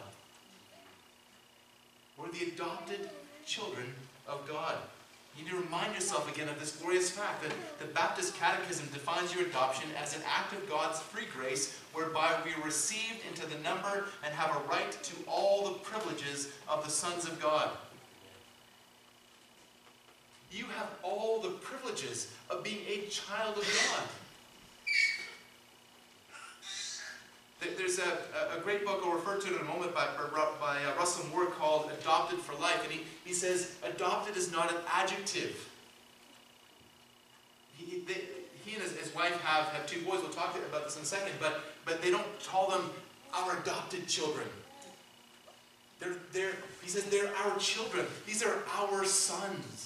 We're 2.16 2.30
the 2.30 2.52
adopted 2.52 3.10
children 3.44 3.86
of 4.28 4.46
God. 4.48 4.76
You 5.36 5.44
need 5.44 5.50
to 5.50 5.60
remind 5.60 5.94
yourself 5.94 6.32
again 6.34 6.48
of 6.48 6.58
this 6.58 6.76
glorious 6.76 7.10
fact 7.10 7.44
that 7.44 7.52
the 7.78 7.92
Baptist 7.94 8.36
Catechism 8.36 8.88
defines 8.92 9.32
your 9.32 9.46
adoption 9.46 9.88
as 9.96 10.16
an 10.16 10.22
act 10.26 10.52
of 10.52 10.68
God's 10.68 10.98
free 10.98 11.26
grace 11.32 11.78
whereby 11.92 12.40
we 12.44 12.52
are 12.60 12.64
received 12.64 13.24
into 13.28 13.46
the 13.46 13.58
number 13.62 14.06
and 14.24 14.34
have 14.34 14.56
a 14.56 14.68
right 14.68 14.90
to 14.90 15.14
all 15.28 15.64
the 15.64 15.78
privileges 15.78 16.52
of 16.68 16.84
the 16.84 16.90
sons 16.90 17.24
of 17.24 17.40
God. 17.40 17.70
You 20.50 20.64
have 20.76 20.88
all 21.02 21.40
the 21.40 21.50
privileges 21.50 22.32
of 22.48 22.64
being 22.64 22.80
a 22.88 23.06
child 23.08 23.58
of 23.58 23.64
God. 23.64 24.08
There's 27.76 27.98
a, 27.98 28.56
a 28.56 28.60
great 28.60 28.84
book 28.84 29.02
I'll 29.04 29.12
refer 29.12 29.38
to 29.40 29.48
in 29.48 29.60
a 29.60 29.64
moment 29.64 29.94
by, 29.94 30.06
by 30.60 30.78
uh, 30.84 30.96
Russell 30.96 31.26
Moore 31.28 31.46
called 31.46 31.90
Adopted 32.00 32.38
for 32.38 32.54
Life. 32.60 32.82
And 32.84 32.92
he, 32.92 33.02
he 33.24 33.34
says, 33.34 33.74
adopted 33.82 34.36
is 34.36 34.52
not 34.52 34.70
an 34.70 34.78
adjective. 34.92 35.68
He, 37.76 38.00
they, 38.06 38.22
he 38.64 38.74
and 38.74 38.82
his, 38.82 38.96
his, 38.96 39.14
wife 39.14 39.40
have, 39.42 39.66
have 39.72 39.86
two 39.86 40.00
boys. 40.02 40.20
We'll 40.20 40.30
talk 40.30 40.56
about 40.68 40.84
this 40.84 40.96
in 40.96 41.02
a 41.02 41.06
second. 41.06 41.32
But, 41.40 41.60
but 41.84 42.00
they 42.00 42.10
don't 42.10 42.26
call 42.46 42.70
them 42.70 42.90
our 43.34 43.58
adopted 43.58 44.06
children. 44.06 44.46
They're, 45.98 46.16
they're, 46.32 46.54
he 46.82 46.88
says 46.88 47.04
they're 47.04 47.34
our 47.44 47.58
children. 47.58 48.06
These 48.24 48.44
are 48.44 48.62
our 48.78 49.04
sons. 49.04 49.77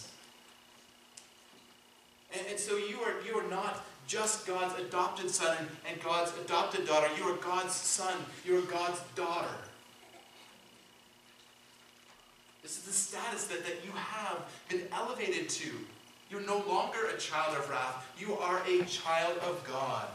And, 2.33 2.47
and 2.51 2.59
so 2.59 2.77
you 2.77 3.01
are, 3.01 3.15
you 3.27 3.39
are 3.39 3.49
not 3.49 3.85
just 4.07 4.47
God's 4.47 4.79
adopted 4.81 5.31
son 5.31 5.57
and 5.89 6.01
God's 6.03 6.33
adopted 6.45 6.87
daughter. 6.87 7.09
You 7.17 7.25
are 7.25 7.37
God's 7.37 7.75
son. 7.75 8.15
You 8.45 8.59
are 8.59 8.63
God's 8.63 9.01
daughter. 9.15 9.55
This 12.63 12.79
is 12.79 12.85
the 12.85 12.93
status 12.93 13.47
that, 13.47 13.65
that 13.65 13.85
you 13.85 13.91
have 13.93 14.49
been 14.69 14.83
elevated 14.93 15.49
to. 15.49 15.71
You're 16.31 16.43
no 16.43 16.63
longer 16.69 17.09
a 17.15 17.19
child 17.19 17.57
of 17.57 17.69
wrath. 17.69 18.07
You 18.19 18.35
are 18.39 18.63
a 18.67 18.83
child 18.85 19.39
of 19.39 19.63
God. 19.67 20.07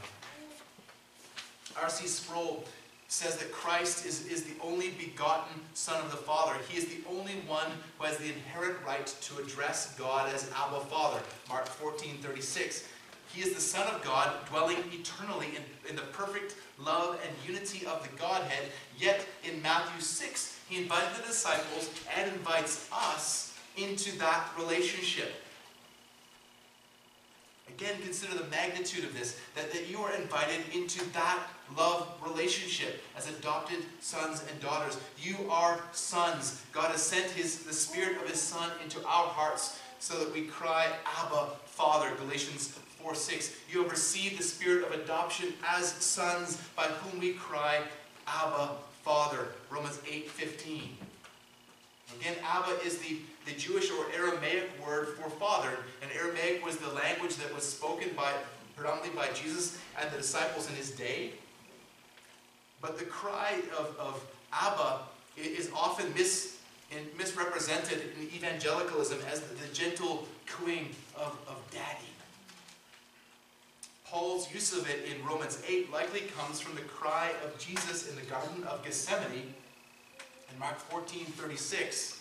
R.C. 1.82 2.08
Sproul 2.08 2.64
says 3.08 3.38
that 3.38 3.52
Christ 3.52 4.06
is, 4.06 4.28
is 4.28 4.44
the 4.44 4.62
only 4.62 4.90
begotten 4.90 5.62
Son 5.74 6.04
of 6.04 6.12
the 6.12 6.18
Father. 6.18 6.54
He 6.68 6.78
is 6.78 6.86
the 6.86 7.02
only 7.10 7.36
one 7.48 7.72
who 7.98 8.06
has 8.06 8.18
the 8.18 8.26
inherent 8.26 8.78
right 8.86 9.08
to 9.08 9.42
address 9.42 9.96
God 9.98 10.34
as 10.34 10.52
Abba 10.56 10.82
Father. 10.82 11.22
Mark 11.48 11.68
14, 11.68 12.18
36. 12.18 12.88
He 13.34 13.42
is 13.42 13.54
the 13.54 13.62
Son 13.62 13.88
of 13.94 14.04
God, 14.04 14.34
dwelling 14.50 14.78
eternally 14.92 15.48
in, 15.56 15.90
in 15.90 15.96
the 15.96 16.02
perfect 16.14 16.56
love 16.80 17.20
and 17.26 17.34
unity 17.48 17.86
of 17.86 18.02
the 18.04 18.18
Godhead. 18.18 18.72
Yet 18.98 19.26
in 19.44 19.62
Matthew 19.62 20.02
6, 20.02 20.60
he 20.68 20.82
invited 20.82 21.16
the 21.18 21.28
disciples 21.28 21.90
and 22.18 22.32
invites 22.32 22.90
us 22.92 23.58
into 23.78 24.18
that 24.20 24.50
relationship. 24.58 25.34
Again, 27.70 27.96
consider 28.02 28.36
the 28.36 28.50
magnitude 28.50 29.04
of 29.04 29.18
this, 29.18 29.40
that, 29.56 29.72
that 29.72 29.88
you 29.88 30.00
are 30.00 30.14
invited 30.16 30.62
into 30.74 31.00
that 31.14 31.40
love 31.76 32.08
relationship 32.26 33.02
as 33.18 33.30
adopted 33.30 33.80
sons 34.00 34.44
and 34.50 34.60
daughters. 34.62 34.98
You 35.20 35.36
are 35.50 35.80
sons. 35.92 36.64
God 36.72 36.92
has 36.92 37.02
sent 37.02 37.32
his, 37.32 37.64
the 37.64 37.74
Spirit 37.74 38.22
of 38.22 38.30
His 38.30 38.40
Son 38.40 38.70
into 38.84 39.00
our 39.00 39.28
hearts 39.28 39.80
so 40.00 40.18
that 40.20 40.34
we 40.34 40.44
cry, 40.44 40.88
Abba, 41.20 41.50
Father, 41.66 42.12
Galatians 42.20 42.80
4 43.02 43.16
6. 43.16 43.56
You 43.72 43.82
have 43.84 43.92
received 43.92 44.40
the 44.40 44.44
Spirit 44.44 44.86
of 44.86 44.92
adoption 44.92 45.54
as 45.68 45.88
sons 45.88 46.62
by 46.76 46.84
whom 46.84 47.20
we 47.20 47.34
cry, 47.34 47.82
Abba, 48.28 48.72
Father, 49.04 49.48
Romans 49.70 50.00
8 50.10 50.30
15. 50.30 50.98
Again, 52.20 52.36
Abba 52.44 52.80
is 52.86 53.00
the, 53.00 53.18
the 53.46 53.52
Jewish 53.54 53.92
or 53.92 54.06
Aramaic 54.16 54.70
word 54.86 55.10
for 55.10 55.30
father. 55.30 55.72
And 56.02 56.12
Aramaic 56.12 56.66
was 56.66 56.78
the 56.78 56.92
language 56.94 57.36
that 57.36 57.54
was 57.54 57.64
spoken 57.64 58.10
by 58.16 58.32
predominantly 58.76 59.16
by 59.16 59.28
Jesus 59.34 59.78
and 60.00 60.10
the 60.12 60.18
disciples 60.18 60.70
in 60.70 60.76
his 60.76 60.92
day. 60.92 61.32
But 62.88 62.98
the 62.98 63.06
cry 63.06 63.56
of, 63.78 63.94
of 64.00 64.26
Abba 64.54 65.00
is 65.36 65.70
often 65.76 66.06
mis, 66.14 66.56
misrepresented 67.18 68.02
in 68.18 68.28
evangelicalism 68.34 69.20
as 69.30 69.42
the, 69.42 69.56
the 69.56 69.74
gentle 69.74 70.26
cooing 70.46 70.92
of, 71.18 71.38
of 71.50 71.58
daddy. 71.70 72.08
Paul's 74.06 74.50
use 74.54 74.72
of 74.72 74.90
it 74.90 75.04
in 75.04 75.26
Romans 75.28 75.62
8 75.68 75.92
likely 75.92 76.22
comes 76.38 76.62
from 76.62 76.76
the 76.76 76.82
cry 76.84 77.32
of 77.44 77.60
Jesus 77.60 78.10
in 78.10 78.16
the 78.16 78.22
Garden 78.22 78.64
of 78.64 78.86
Gethsemane 78.86 79.54
in 80.50 80.60
Mark 80.60 80.78
14 80.78 81.26
36. 81.26 82.17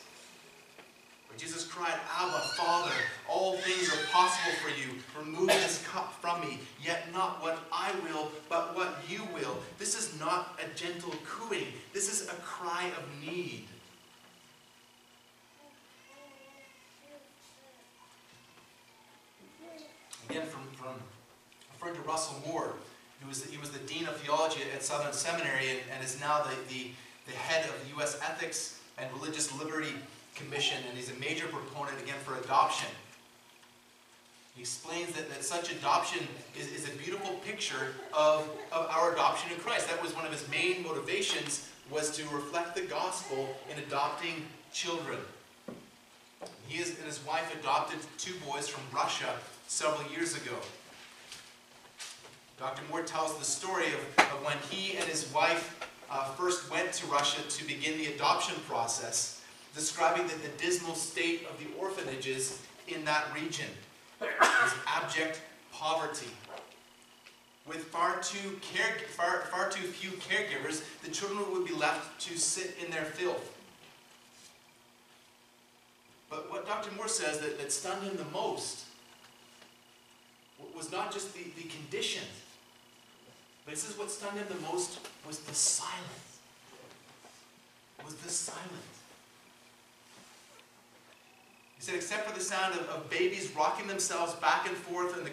Where 1.37 1.44
Jesus 1.44 1.66
cried, 1.66 1.92
Abba, 2.18 2.38
Father, 2.57 2.92
all 3.29 3.57
things 3.59 3.90
are 3.90 4.07
possible 4.11 4.57
for 4.62 4.70
you. 4.70 4.99
Remove 5.18 5.49
this 5.49 5.87
cup 5.87 6.14
from 6.14 6.40
me, 6.40 6.61
yet 6.83 7.12
not 7.12 7.42
what 7.42 7.59
I 7.70 7.92
will, 8.05 8.31
but 8.49 8.75
what 8.75 8.96
you 9.07 9.20
will. 9.35 9.59
This 9.79 9.99
is 9.99 10.18
not 10.18 10.59
a 10.64 10.75
gentle 10.75 11.12
cooing, 11.27 11.66
this 11.92 12.11
is 12.11 12.29
a 12.29 12.35
cry 12.37 12.90
of 12.96 13.05
need. 13.22 13.66
Again, 20.31 20.46
from, 20.46 20.62
from 20.72 20.94
referring 21.75 21.96
to 21.96 22.09
Russell 22.09 22.42
Moore, 22.46 22.72
who 23.20 23.29
was 23.29 23.42
the, 23.42 23.51
he 23.53 23.59
was 23.59 23.70
the 23.70 23.79
Dean 23.81 24.07
of 24.07 24.16
Theology 24.16 24.61
at 24.75 24.83
Southern 24.83 25.12
Seminary 25.12 25.68
and, 25.70 25.81
and 25.94 26.05
is 26.05 26.18
now 26.18 26.42
the, 26.42 26.57
the, 26.72 26.90
the 27.27 27.33
head 27.33 27.68
of 27.68 27.75
the 27.83 27.96
U.S. 27.96 28.18
Ethics 28.22 28.81
and 28.99 29.12
Religious 29.12 29.55
Liberty 29.59 29.92
Commission, 30.37 30.79
and 30.88 30.96
he's 30.96 31.11
a 31.11 31.14
major 31.14 31.46
proponent, 31.46 32.01
again, 32.01 32.16
for 32.25 32.38
adoption. 32.38 32.88
He 34.55 34.62
explains 34.62 35.12
that, 35.12 35.29
that 35.29 35.44
such 35.44 35.70
adoption 35.72 36.27
is, 36.59 36.68
is 36.68 36.88
a 36.88 36.96
beautiful 36.96 37.35
picture 37.44 37.94
of, 38.16 38.49
of 38.72 38.88
our 38.90 39.12
adoption 39.12 39.53
in 39.53 39.59
Christ. 39.59 39.88
That 39.88 40.03
was 40.03 40.14
one 40.14 40.25
of 40.25 40.33
his 40.33 40.49
main 40.49 40.83
motivations, 40.83 41.68
was 41.90 42.11
to 42.16 42.22
reflect 42.35 42.75
the 42.75 42.83
gospel 42.83 43.57
in 43.70 43.79
adopting 43.83 44.46
children. 44.72 45.18
He 46.66 46.81
is, 46.81 46.96
and 46.96 47.07
his 47.07 47.25
wife 47.27 47.55
adopted 47.61 47.99
two 48.18 48.35
boys 48.46 48.68
from 48.68 48.83
Russia 48.94 49.35
several 49.68 50.11
years 50.11 50.35
ago. 50.35 50.57
Dr. 52.59 52.83
Moore 52.88 53.03
tells 53.03 53.37
the 53.38 53.44
story 53.44 53.87
of, 53.88 54.01
of 54.18 54.44
when 54.44 54.57
he 54.70 54.96
and 54.96 55.05
his 55.05 55.31
wife 55.33 55.87
uh, 56.11 56.25
first 56.33 56.70
went 56.70 56.92
to 56.94 57.07
Russia 57.07 57.42
to 57.49 57.66
begin 57.66 57.99
the 57.99 58.07
adoption 58.07 58.55
process, 58.66 59.36
describing 59.76 60.26
the, 60.26 60.34
the 60.36 60.48
dismal 60.56 60.94
state 60.94 61.46
of 61.50 61.58
the 61.60 61.66
orphanages 61.78 62.60
in 62.88 63.04
that 63.04 63.26
region. 63.34 63.68
There's 64.18 64.72
abject 64.86 65.42
poverty. 65.70 66.30
With 67.66 67.84
far 67.84 68.20
too, 68.20 68.58
care, 68.62 68.96
far, 69.10 69.42
far 69.50 69.68
too 69.68 69.82
few 69.82 70.10
caregivers, 70.12 70.82
the 71.02 71.10
children 71.10 71.52
would 71.52 71.66
be 71.66 71.74
left 71.74 72.20
to 72.22 72.38
sit 72.38 72.76
in 72.82 72.90
their 72.90 73.04
filth. 73.04 73.52
But 76.30 76.50
what 76.50 76.66
Dr. 76.66 76.94
Moore 76.96 77.08
says 77.08 77.40
that, 77.40 77.58
that 77.58 77.70
stunned 77.70 78.02
him 78.02 78.16
the 78.16 78.24
most 78.32 78.84
was 80.74 80.90
not 80.90 81.12
just 81.12 81.34
the, 81.34 81.42
the 81.56 81.68
condition, 81.68 82.22
but 83.64 83.72
he 83.72 83.76
says 83.76 83.96
what 83.98 84.10
stunned 84.10 84.38
him 84.38 84.46
the 84.48 84.72
most 84.72 85.00
was 85.26 85.40
the 85.40 85.54
silence. 85.54 86.38
Was 88.04 88.14
the 88.16 88.28
silence. 88.28 88.95
He 91.76 91.82
said, 91.82 91.94
except 91.94 92.28
for 92.28 92.34
the 92.34 92.44
sound 92.44 92.74
of, 92.74 92.88
of 92.88 93.10
babies 93.10 93.52
rocking 93.56 93.86
themselves 93.86 94.34
back 94.34 94.66
and 94.66 94.76
forth 94.76 95.16
in 95.18 95.24
the, 95.24 95.30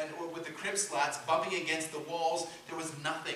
and 0.00 0.10
or 0.20 0.28
with 0.28 0.44
the 0.44 0.52
crib 0.52 0.78
slats 0.78 1.18
bumping 1.18 1.60
against 1.60 1.92
the 1.92 1.98
walls, 2.00 2.46
there 2.68 2.78
was 2.78 2.92
nothing. 3.02 3.34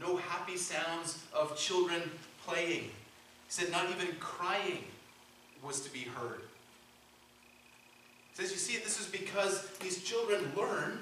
No 0.00 0.16
happy 0.16 0.56
sounds 0.56 1.22
of 1.34 1.56
children 1.58 2.02
playing. 2.46 2.84
He 2.84 2.90
said, 3.48 3.70
not 3.70 3.90
even 3.90 4.14
crying 4.18 4.84
was 5.62 5.80
to 5.82 5.92
be 5.92 6.00
heard. 6.00 6.40
He 8.30 8.42
says, 8.42 8.50
you 8.50 8.56
see, 8.56 8.78
this 8.82 8.98
is 8.98 9.06
because 9.06 9.68
these 9.80 10.02
children 10.02 10.40
learned 10.56 11.00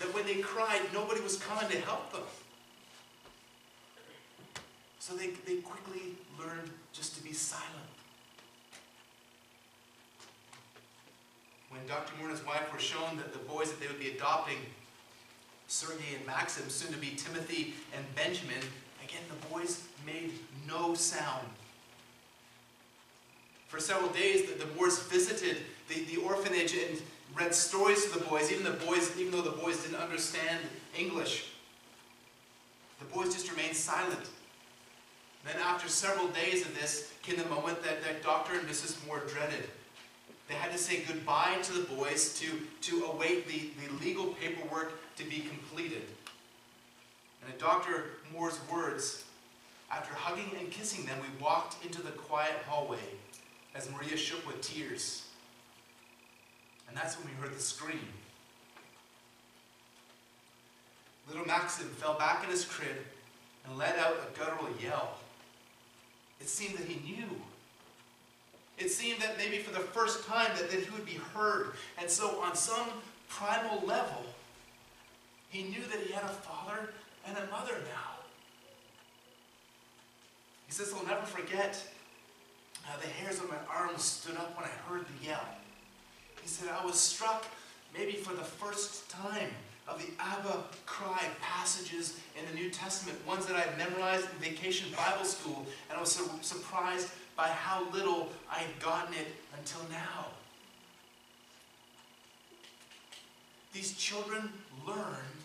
that 0.00 0.12
when 0.12 0.26
they 0.26 0.34
cried, 0.36 0.82
nobody 0.92 1.22
was 1.22 1.38
coming 1.38 1.70
to 1.70 1.78
help 1.80 2.12
them. 2.12 2.22
So 4.98 5.14
they, 5.14 5.28
they 5.46 5.56
quickly 5.56 6.16
learned 6.38 6.70
just 6.94 7.16
to 7.16 7.22
be 7.22 7.32
silent. 7.32 7.66
When 11.68 11.84
Dr. 11.88 12.12
Moore 12.18 12.30
and 12.30 12.38
his 12.38 12.46
wife 12.46 12.72
were 12.72 12.78
shown 12.78 13.16
that 13.16 13.32
the 13.32 13.40
boys 13.40 13.70
that 13.70 13.80
they 13.80 13.88
would 13.88 13.98
be 13.98 14.10
adopting, 14.10 14.58
Sergei 15.66 16.14
and 16.16 16.24
Maxim, 16.24 16.68
soon 16.68 16.92
to 16.92 16.98
be 16.98 17.16
Timothy 17.16 17.74
and 17.96 18.04
Benjamin, 18.14 18.62
again 19.02 19.22
the 19.28 19.48
boys 19.48 19.82
made 20.06 20.32
no 20.68 20.94
sound. 20.94 21.48
For 23.66 23.80
several 23.80 24.10
days, 24.10 24.48
the, 24.48 24.64
the 24.64 24.72
Moores 24.74 25.00
visited 25.00 25.56
the, 25.88 26.04
the 26.04 26.18
orphanage 26.18 26.74
and 26.74 27.02
read 27.34 27.52
stories 27.52 28.04
to 28.04 28.18
the 28.18 28.24
boys, 28.24 28.52
even 28.52 28.62
the 28.62 28.84
boys, 28.86 29.18
even 29.18 29.32
though 29.32 29.42
the 29.42 29.50
boys 29.50 29.82
didn't 29.82 30.00
understand 30.00 30.60
English. 30.96 31.50
The 33.00 33.06
boys 33.06 33.34
just 33.34 33.50
remained 33.50 33.74
silent. 33.74 34.30
Then 35.44 35.56
after 35.62 35.88
several 35.88 36.28
days 36.28 36.62
of 36.62 36.74
this 36.74 37.12
came 37.22 37.36
the 37.36 37.44
moment 37.46 37.82
that, 37.82 38.02
that 38.02 38.22
Dr. 38.22 38.58
and 38.58 38.68
Mrs. 38.68 39.06
Moore 39.06 39.22
dreaded. 39.28 39.68
They 40.48 40.54
had 40.54 40.72
to 40.72 40.78
say 40.78 41.02
goodbye 41.06 41.56
to 41.62 41.72
the 41.72 41.94
boys 41.94 42.38
to, 42.40 42.46
to 42.82 43.04
await 43.06 43.46
the, 43.46 43.70
the 43.80 44.04
legal 44.04 44.26
paperwork 44.34 44.92
to 45.16 45.24
be 45.24 45.40
completed. 45.40 46.02
And 47.42 47.52
in 47.52 47.58
Dr. 47.58 48.04
Moore's 48.32 48.58
words, 48.72 49.24
after 49.90 50.14
hugging 50.14 50.50
and 50.58 50.70
kissing 50.70 51.04
them, 51.04 51.18
we 51.20 51.44
walked 51.44 51.84
into 51.84 52.02
the 52.02 52.10
quiet 52.10 52.54
hallway 52.68 52.98
as 53.74 53.90
Maria 53.90 54.16
shook 54.16 54.46
with 54.46 54.60
tears. 54.60 55.26
And 56.88 56.96
that's 56.96 57.18
when 57.18 57.26
we 57.26 57.40
heard 57.40 57.56
the 57.56 57.62
scream. 57.62 58.08
Little 61.28 61.46
Maxim 61.46 61.88
fell 61.88 62.18
back 62.18 62.44
in 62.44 62.50
his 62.50 62.64
crib 62.64 62.96
and 63.66 63.78
let 63.78 63.98
out 63.98 64.14
a 64.14 64.38
guttural 64.38 64.68
yell. 64.82 65.16
It 66.44 66.50
seemed 66.50 66.76
that 66.76 66.86
he 66.86 67.00
knew. 67.10 67.40
It 68.76 68.90
seemed 68.90 69.18
that 69.22 69.38
maybe 69.38 69.60
for 69.60 69.72
the 69.72 69.80
first 69.80 70.26
time 70.26 70.50
that, 70.58 70.70
that 70.70 70.78
he 70.78 70.90
would 70.90 71.06
be 71.06 71.18
heard. 71.32 71.72
And 71.98 72.10
so 72.10 72.38
on 72.42 72.54
some 72.54 72.86
primal 73.30 73.80
level, 73.86 74.26
he 75.48 75.62
knew 75.62 75.80
that 75.90 76.00
he 76.06 76.12
had 76.12 76.24
a 76.24 76.28
father 76.28 76.90
and 77.26 77.34
a 77.38 77.50
mother 77.50 77.72
now. 77.72 78.10
He 80.66 80.72
says, 80.72 80.92
I'll 80.94 81.06
never 81.06 81.24
forget 81.24 81.82
how 82.82 82.98
the 83.00 83.06
hairs 83.06 83.40
on 83.40 83.48
my 83.48 83.56
arms 83.74 84.02
stood 84.02 84.36
up 84.36 84.54
when 84.54 84.66
I 84.66 84.72
heard 84.86 85.06
the 85.06 85.26
yell. 85.26 85.48
He 86.42 86.48
said, 86.48 86.68
I 86.78 86.84
was 86.84 87.00
struck 87.00 87.46
maybe 87.96 88.12
for 88.12 88.34
the 88.34 88.44
first 88.44 89.08
time 89.08 89.48
of 89.86 89.98
the 89.98 90.12
Abba 90.18 90.64
cry 90.86 91.22
passages 91.40 92.18
in 92.38 92.44
the 92.50 92.60
New 92.60 92.70
Testament, 92.70 93.18
ones 93.26 93.46
that 93.46 93.56
I 93.56 93.60
had 93.60 93.76
memorized 93.76 94.24
in 94.24 94.36
vacation 94.38 94.88
Bible 94.96 95.24
school, 95.24 95.66
and 95.88 95.98
I 95.98 96.00
was 96.00 96.18
surprised 96.40 97.08
by 97.36 97.48
how 97.48 97.86
little 97.90 98.30
I 98.50 98.58
had 98.58 98.80
gotten 98.80 99.14
it 99.14 99.26
until 99.58 99.82
now. 99.90 100.26
These 103.72 103.96
children 103.96 104.50
learned 104.86 105.40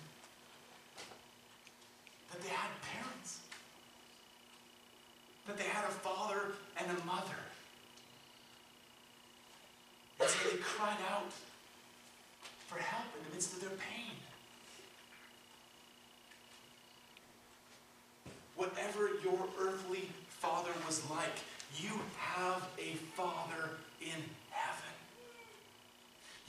that 2.31 2.41
they 2.41 2.49
had 2.49 2.69
parents, 2.93 3.39
that 5.47 5.57
they 5.57 5.63
had 5.63 5.83
a 5.85 5.91
father 5.91 6.53
and 6.77 6.85
a 6.91 7.05
mother. 7.05 7.41
And 10.19 10.29
so 10.29 10.49
they 10.49 10.57
cried 10.57 10.97
out 11.11 11.31
for 12.67 12.77
help 12.77 13.07
in 13.17 13.25
the 13.27 13.33
midst 13.33 13.53
of 13.53 13.61
their 13.61 13.71
pain. 13.71 14.18
Whatever 18.59 19.11
your 19.23 19.39
earthly 19.57 20.09
father 20.27 20.71
was 20.85 21.09
like, 21.09 21.31
you 21.77 21.91
have 22.17 22.67
a 22.77 22.95
father 23.15 23.69
in 24.01 24.21
heaven. 24.51 24.93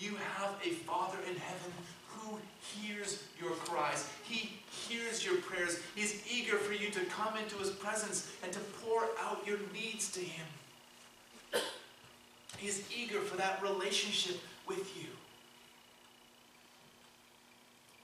You 0.01 0.17
have 0.17 0.57
a 0.65 0.71
father 0.71 1.19
in 1.29 1.37
heaven 1.37 1.73
who 2.09 2.39
hears 2.61 3.23
your 3.41 3.53
cries. 3.53 4.09
He 4.25 4.59
hears 4.89 5.25
your 5.25 5.37
prayers. 5.37 5.79
He's 5.95 6.21
eager 6.29 6.57
for 6.57 6.73
you 6.73 6.91
to 6.91 7.01
come 7.05 7.37
into 7.37 7.55
his 7.59 7.71
presence 7.71 8.29
and 8.43 8.53
to 8.55 8.59
pour 8.83 9.05
out 9.23 9.47
your 9.47 9.59
needs 9.73 10.11
to 10.11 10.21
him. 10.21 10.47
He 12.59 12.67
is 12.67 12.83
eager 12.93 13.21
for 13.21 13.37
that 13.37 13.63
relationship 13.63 14.41
with 14.67 14.97
you. 15.01 15.07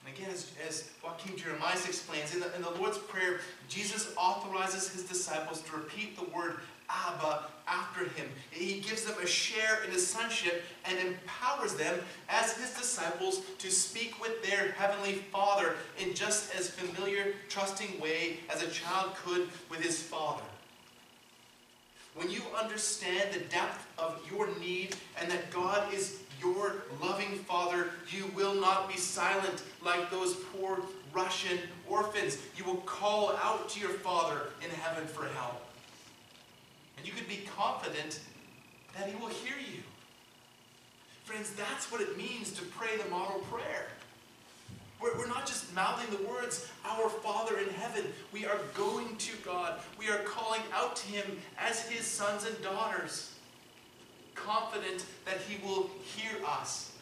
And 0.07 0.16
again, 0.16 0.31
as, 0.31 0.53
as 0.66 0.90
Joachim 1.03 1.37
Jeremias 1.37 1.87
explains, 1.87 2.35
in 2.35 2.40
the, 2.40 2.55
in 2.55 2.62
the 2.62 2.71
Lord's 2.71 2.99
Prayer, 2.99 3.40
Jesus 3.69 4.14
authorizes 4.16 4.88
his 4.88 5.05
disciples 5.05 5.62
to 5.62 5.77
repeat 5.77 6.16
the 6.16 6.25
word 6.37 6.59
Abba 6.88 7.47
after 7.66 8.05
him. 8.11 8.29
He 8.51 8.81
gives 8.81 9.03
them 9.03 9.16
a 9.21 9.27
share 9.27 9.83
in 9.85 9.90
his 9.90 10.07
sonship 10.07 10.62
and 10.85 10.97
empowers 10.99 11.75
them 11.75 11.99
as 12.29 12.57
his 12.57 12.73
disciples 12.75 13.40
to 13.59 13.71
speak 13.71 14.21
with 14.21 14.45
their 14.49 14.71
heavenly 14.73 15.14
Father 15.14 15.75
in 15.99 16.14
just 16.14 16.55
as 16.55 16.71
familiar, 16.71 17.35
trusting 17.49 18.01
way 18.01 18.38
as 18.49 18.62
a 18.62 18.71
child 18.71 19.16
could 19.16 19.49
with 19.69 19.81
his 19.81 20.01
father. 20.01 20.45
When 22.14 22.31
you 22.31 22.40
understand 22.59 23.35
the 23.35 23.40
depth 23.40 23.87
of 23.99 24.23
your 24.31 24.49
need 24.61 24.95
and 25.21 25.31
that 25.31 25.51
God 25.51 25.92
is 25.92 26.21
your 26.40 26.75
loving 27.03 27.38
Father, 27.38 27.88
you 28.09 28.25
will 28.35 28.55
not 28.55 28.88
be 28.88 28.96
silent 28.96 29.62
like 29.85 30.11
those 30.11 30.35
poor 30.35 30.81
Russian 31.12 31.59
orphans. 31.88 32.38
You 32.57 32.64
will 32.64 32.77
call 32.79 33.37
out 33.42 33.68
to 33.70 33.81
your 33.81 33.90
Father 33.90 34.42
in 34.62 34.70
heaven 34.70 35.07
for 35.07 35.27
help. 35.27 35.64
And 36.99 37.07
you 37.07 37.12
can 37.12 37.27
be 37.27 37.46
confident 37.57 38.20
that 38.96 39.09
He 39.09 39.16
will 39.16 39.29
hear 39.29 39.57
you. 39.59 39.83
Friends, 41.25 41.51
that's 41.53 41.90
what 41.90 42.01
it 42.01 42.16
means 42.16 42.53
to 42.53 42.62
pray 42.62 42.96
the 43.03 43.11
model 43.11 43.40
prayer. 43.51 43.88
We're, 45.01 45.16
we're 45.18 45.27
not 45.27 45.46
just 45.46 45.75
mouthing 45.75 46.16
the 46.16 46.27
words, 46.29 46.70
Our 46.85 47.09
Father 47.09 47.59
in 47.59 47.68
heaven. 47.70 48.05
We 48.33 48.46
are 48.46 48.59
going 48.75 49.16
to 49.16 49.37
God. 49.44 49.81
We 49.99 50.09
are 50.09 50.18
calling 50.20 50.62
out 50.72 50.96
to 50.96 51.07
Him 51.09 51.38
as 51.59 51.88
His 51.88 52.07
sons 52.07 52.46
and 52.46 52.61
daughters, 52.62 53.35
confident 54.37 55.05
that 55.25 55.38
He 55.49 55.64
will 55.66 55.90
hear 56.03 56.33
us. 56.46 56.92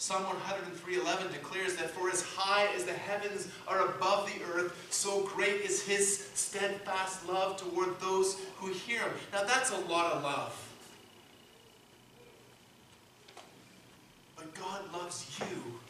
Psalm 0.00 0.22
103.11 0.22 1.32
declares 1.32 1.74
that 1.74 1.90
for 1.90 2.08
as 2.08 2.22
high 2.22 2.68
as 2.76 2.84
the 2.84 2.92
heavens 2.92 3.48
are 3.66 3.88
above 3.88 4.32
the 4.32 4.44
earth, 4.44 4.86
so 4.90 5.22
great 5.34 5.60
is 5.62 5.82
his 5.82 6.30
steadfast 6.34 7.28
love 7.28 7.56
toward 7.56 8.00
those 8.00 8.38
who 8.58 8.68
hear 8.68 9.00
him. 9.00 9.10
Now 9.32 9.42
that's 9.42 9.72
a 9.72 9.78
lot 9.80 10.12
of 10.12 10.22
love. 10.22 10.68
But 14.36 14.54
God 14.54 14.82
loves 14.92 15.36
you 15.40 15.80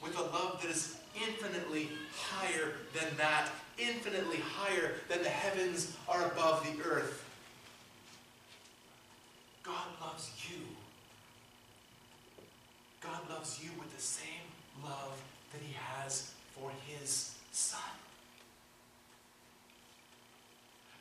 with 0.00 0.16
a 0.16 0.22
love 0.22 0.62
that 0.62 0.70
is 0.70 0.96
infinitely 1.16 1.88
higher 2.14 2.74
than 2.94 3.16
that, 3.16 3.50
infinitely 3.78 4.38
higher 4.38 4.92
than 5.08 5.24
the 5.24 5.28
heavens 5.28 5.96
are 6.08 6.24
above 6.26 6.64
the 6.64 6.84
earth. 6.84 7.27
God 9.68 10.08
loves 10.08 10.30
you. 10.48 10.64
God 13.02 13.20
loves 13.28 13.62
you 13.62 13.70
with 13.78 13.94
the 13.94 14.02
same 14.02 14.48
love 14.82 15.22
that 15.52 15.60
He 15.60 15.74
has 15.74 16.32
for 16.54 16.70
His 16.86 17.34
Son. 17.52 17.80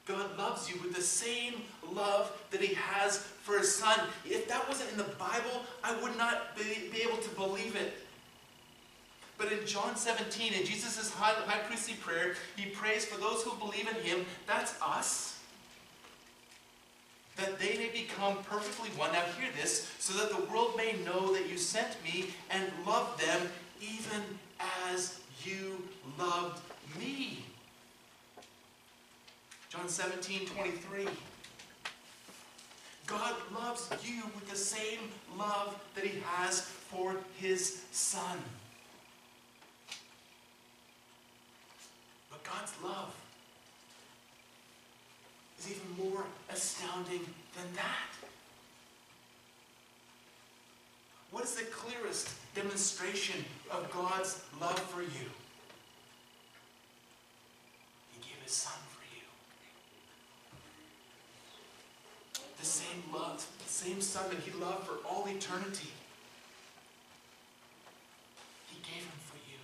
God 0.06 0.38
loves 0.38 0.69
you 0.69 0.82
with 0.82 0.93
the 0.93 1.01
same 1.01 1.53
love 1.93 2.32
that 2.51 2.60
He 2.60 2.73
has 2.75 3.19
for 3.19 3.58
His 3.58 3.73
Son. 3.73 3.99
If 4.25 4.49
that 4.49 4.67
wasn't 4.67 4.91
in 4.91 4.97
the 4.97 5.15
Bible, 5.15 5.63
I 5.82 5.95
would 6.01 6.17
not 6.17 6.58
be, 6.58 6.89
be 6.91 7.01
able 7.03 7.17
to 7.17 7.30
believe 7.36 7.77
it. 7.77 7.93
But 9.38 9.51
in 9.53 9.65
John 9.65 9.95
17, 9.95 10.53
in 10.53 10.65
Jesus' 10.65 11.13
high, 11.13 11.34
high 11.45 11.60
priestly 11.60 11.93
prayer, 11.95 12.36
He 12.58 12.71
prays 12.71 13.06
for 13.06 13.17
those 13.17 13.43
who 13.43 13.58
believe 13.58 13.88
in 13.88 13.95
Him. 14.03 14.25
That's 14.45 14.75
us. 14.82 15.37
That 17.38 17.60
they 17.60 17.78
may 17.78 17.89
become 17.89 18.38
perfectly 18.43 18.89
one. 18.97 19.12
Now, 19.12 19.23
hear 19.39 19.50
this 19.60 19.91
so 20.00 20.13
that 20.17 20.36
the 20.36 20.52
world 20.52 20.73
may 20.76 20.95
know 21.06 21.34
that 21.34 21.47
you 21.50 21.58
sent 21.58 22.04
me 22.04 22.28
and 22.50 22.63
loved 22.86 23.21
them 23.21 23.50
even 23.82 24.21
as 24.89 25.19
you 25.43 25.84
loved 26.17 26.62
me. 27.00 27.45
John 29.69 29.88
17, 29.88 30.47
23. 30.47 31.06
God 33.06 33.36
loves 33.56 33.89
you 34.04 34.23
with 34.36 34.50
the 34.50 34.56
same 34.56 35.00
love 35.38 35.80
that 35.95 36.04
he 36.04 36.19
has 36.26 36.62
for 36.62 37.15
his 37.38 37.84
son. 37.91 38.38
But 42.30 42.43
God's 42.43 42.73
love 42.84 43.13
is 45.59 45.71
even 45.71 46.11
more 46.11 46.25
astounding 46.49 47.21
than 47.55 47.73
that. 47.75 48.11
What 51.31 51.43
is 51.43 51.55
the 51.55 51.65
clearest 51.65 52.29
demonstration 52.55 53.43
of 53.69 53.91
God's 53.91 54.41
love 54.61 54.79
for 54.79 55.01
you? 55.01 55.29
He 58.13 58.19
gave 58.21 58.41
his 58.43 58.53
son 58.53 58.73
for 58.89 59.03
you. 59.15 59.23
the 62.59 62.65
same 62.65 63.03
love, 63.13 63.45
the 63.63 63.69
same 63.69 64.01
Son 64.01 64.29
that 64.29 64.39
He 64.39 64.51
loved 64.59 64.87
for 64.87 64.97
all 65.07 65.27
eternity. 65.27 65.89
He 68.67 68.77
gave 68.81 69.03
Him 69.03 69.19
for 69.25 69.37
you. 69.49 69.59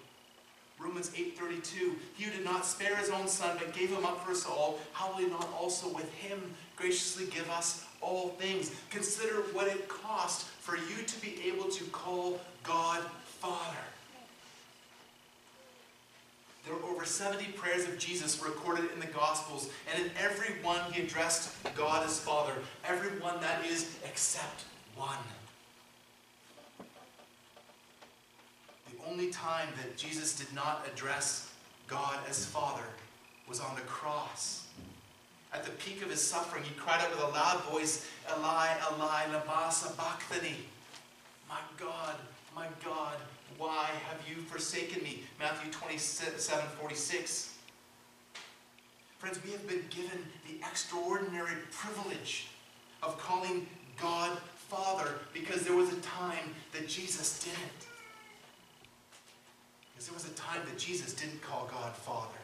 Romans 0.93 1.09
8:32. 1.15 1.95
He 2.15 2.23
who 2.23 2.31
did 2.31 2.45
not 2.45 2.67
spare 2.67 2.95
His 2.95 3.09
own 3.09 3.27
Son, 3.27 3.57
but 3.57 3.73
gave 3.73 3.89
Him 3.89 4.05
up 4.05 4.23
for 4.23 4.31
us 4.31 4.45
all, 4.45 4.79
how 4.91 5.09
will 5.09 5.17
He 5.17 5.25
not 5.25 5.49
also 5.59 5.87
with 5.87 6.13
Him 6.13 6.53
graciously 6.75 7.25
give 7.25 7.49
us 7.49 7.85
all 7.99 8.29
things? 8.39 8.71
Consider 8.91 9.41
what 9.53 9.67
it 9.67 9.87
cost 9.87 10.45
for 10.45 10.77
you 10.77 11.03
to 11.03 11.19
be 11.19 11.35
able 11.47 11.67
to 11.71 11.83
call 11.85 12.39
God 12.61 13.01
Father. 13.39 13.79
There 16.63 16.75
were 16.75 16.83
over 16.83 17.05
70 17.05 17.53
prayers 17.53 17.85
of 17.85 17.97
Jesus 17.97 18.43
recorded 18.43 18.91
in 18.93 18.99
the 18.99 19.07
Gospels, 19.07 19.69
and 19.91 20.05
in 20.05 20.11
every 20.15 20.61
one 20.61 20.79
he 20.93 21.01
addressed 21.01 21.51
God 21.73 22.05
as 22.05 22.19
Father. 22.19 22.53
Every 22.87 23.19
one 23.19 23.41
that 23.41 23.65
is 23.65 23.97
except 24.05 24.65
one. 24.95 25.17
The 28.91 29.02
only 29.13 29.29
time 29.29 29.67
that 29.77 29.95
Jesus 29.95 30.35
did 30.35 30.51
not 30.55 30.87
address 30.91 31.51
God 31.87 32.17
as 32.27 32.47
Father 32.47 32.81
was 33.47 33.59
on 33.59 33.75
the 33.75 33.81
cross. 33.81 34.65
At 35.53 35.63
the 35.63 35.71
peak 35.71 36.01
of 36.01 36.09
his 36.09 36.19
suffering, 36.19 36.63
he 36.63 36.73
cried 36.73 36.99
out 36.99 37.11
with 37.11 37.19
a 37.19 37.27
loud 37.27 37.63
voice, 37.65 38.07
Eli, 38.27 38.69
Eli, 38.91 39.25
lama 39.27 39.71
sabachthani. 39.71 40.55
My 41.47 41.59
God, 41.77 42.15
my 42.55 42.65
God, 42.83 43.17
why 43.59 43.89
have 44.09 44.19
you 44.27 44.41
forsaken 44.41 45.03
me? 45.03 45.23
Matthew 45.39 45.71
27 45.71 46.65
46. 46.81 47.53
Friends, 49.19 49.39
we 49.45 49.51
have 49.51 49.67
been 49.67 49.85
given 49.91 50.25
the 50.49 50.57
extraordinary 50.67 51.57
privilege 51.71 52.47
of 53.03 53.19
calling 53.19 53.67
God 54.01 54.39
Father 54.69 55.19
because 55.33 55.61
there 55.61 55.75
was 55.75 55.93
a 55.93 56.01
time 56.01 56.55
that 56.71 56.87
Jesus 56.87 57.43
didn't. 57.43 57.82
Because 60.03 60.23
there 60.23 60.31
was 60.31 60.37
a 60.37 60.41
time 60.41 60.61
that 60.65 60.77
Jesus 60.77 61.13
didn't 61.13 61.41
call 61.41 61.69
God 61.71 61.95
Father. 61.95 62.35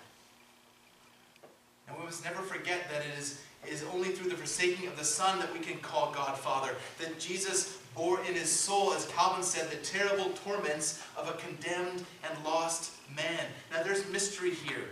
And 1.88 1.98
we 1.98 2.06
must 2.06 2.24
never 2.24 2.42
forget 2.42 2.90
that 2.90 3.02
it 3.02 3.20
is, 3.20 3.42
it 3.66 3.74
is 3.74 3.84
only 3.94 4.10
through 4.10 4.30
the 4.30 4.38
forsaking 4.38 4.88
of 4.88 4.98
the 4.98 5.04
Son 5.04 5.40
that 5.40 5.52
we 5.52 5.60
can 5.60 5.78
call 5.80 6.14
God 6.14 6.38
Father. 6.38 6.76
That 7.00 7.20
Jesus 7.20 7.80
bore 7.96 8.20
in 8.22 8.34
his 8.34 8.50
soul, 8.50 8.94
as 8.94 9.08
Calvin 9.08 9.44
said, 9.44 9.70
the 9.70 9.76
terrible 9.78 10.30
torments 10.46 11.04
of 11.18 11.28
a 11.28 11.34
condemned 11.34 12.06
and 12.24 12.46
lost 12.46 12.94
man. 13.14 13.46
Now 13.74 13.84
there's 13.84 14.10
mystery 14.10 14.52
here. 14.52 14.86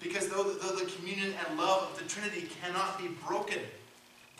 Because 0.00 0.28
though 0.28 0.42
the, 0.42 0.58
though 0.58 0.74
the 0.74 0.90
communion 0.90 1.32
and 1.46 1.58
love 1.58 1.92
of 1.92 1.98
the 1.98 2.08
Trinity 2.08 2.48
cannot 2.60 2.98
be 2.98 3.08
broken, 3.24 3.60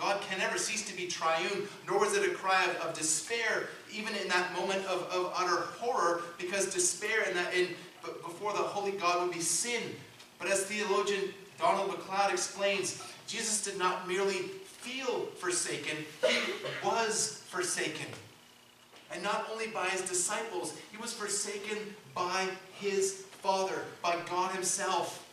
God 0.00 0.20
can 0.22 0.38
never 0.38 0.58
cease 0.58 0.88
to 0.88 0.96
be 0.96 1.06
triune, 1.06 1.68
nor 1.86 2.04
is 2.04 2.16
it 2.16 2.28
a 2.28 2.34
cry 2.34 2.64
of, 2.64 2.76
of 2.76 2.98
despair, 2.98 3.68
even 3.92 4.14
in 4.16 4.28
that 4.28 4.52
moment 4.54 4.84
of, 4.86 5.02
of 5.10 5.32
utter 5.36 5.62
horror, 5.78 6.22
because 6.38 6.72
despair 6.72 7.24
in 7.28 7.34
that 7.34 7.54
in 7.54 7.68
before 8.24 8.52
the 8.52 8.58
holy 8.58 8.92
God 8.92 9.22
would 9.22 9.34
be 9.34 9.40
sin. 9.40 9.82
But 10.38 10.48
as 10.48 10.64
theologian 10.64 11.34
Donald 11.58 11.88
MacLeod 11.88 12.32
explains, 12.32 13.02
Jesus 13.26 13.62
did 13.62 13.78
not 13.78 14.06
merely 14.06 14.42
feel 14.64 15.26
forsaken, 15.38 15.96
he 16.26 16.38
was 16.84 17.42
forsaken. 17.48 18.06
And 19.12 19.22
not 19.22 19.48
only 19.50 19.68
by 19.68 19.86
his 19.86 20.02
disciples, 20.02 20.76
he 20.90 20.98
was 20.98 21.12
forsaken 21.12 21.78
by 22.14 22.48
his 22.78 23.24
Father, 23.42 23.84
by 24.02 24.16
God 24.28 24.52
himself. 24.52 25.27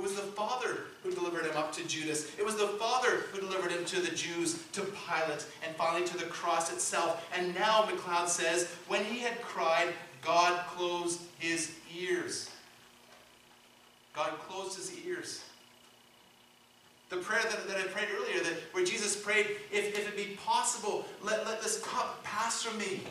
It 0.00 0.04
was 0.04 0.14
the 0.14 0.22
Father 0.22 0.78
who 1.02 1.10
delivered 1.10 1.44
him 1.44 1.58
up 1.58 1.72
to 1.72 1.86
Judas. 1.86 2.34
It 2.38 2.44
was 2.44 2.56
the 2.56 2.68
Father 2.68 3.24
who 3.30 3.38
delivered 3.38 3.70
him 3.70 3.84
to 3.84 4.00
the 4.00 4.16
Jews, 4.16 4.64
to 4.72 4.80
Pilate, 4.80 5.44
and 5.62 5.76
finally 5.76 6.06
to 6.06 6.16
the 6.16 6.24
cross 6.24 6.72
itself. 6.72 7.28
And 7.36 7.54
now, 7.54 7.84
MacLeod 7.84 8.30
says, 8.30 8.70
when 8.88 9.04
he 9.04 9.18
had 9.18 9.42
cried, 9.42 9.88
God 10.22 10.64
closed 10.68 11.20
his 11.38 11.72
ears. 11.94 12.50
God 14.16 14.30
closed 14.48 14.78
his 14.78 14.90
ears. 15.04 15.44
The 17.10 17.18
prayer 17.18 17.42
that, 17.42 17.68
that 17.68 17.76
I 17.76 17.82
prayed 17.82 18.08
earlier, 18.16 18.42
that 18.42 18.54
where 18.72 18.86
Jesus 18.86 19.22
prayed, 19.22 19.48
if, 19.70 19.98
if 19.98 20.08
it 20.08 20.16
be 20.16 20.34
possible, 20.36 21.04
let, 21.22 21.44
let 21.44 21.60
this 21.60 21.82
cup 21.82 22.24
pass 22.24 22.62
from 22.62 22.78
me. 22.78 23.02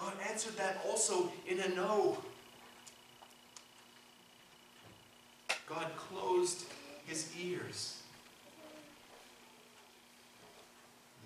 God 0.00 0.14
answered 0.28 0.56
that 0.56 0.84
also 0.84 1.30
in 1.46 1.60
a 1.60 1.68
no. 1.68 2.18
God 5.68 5.86
closed 5.96 6.64
his 7.06 7.30
ears. 7.40 7.98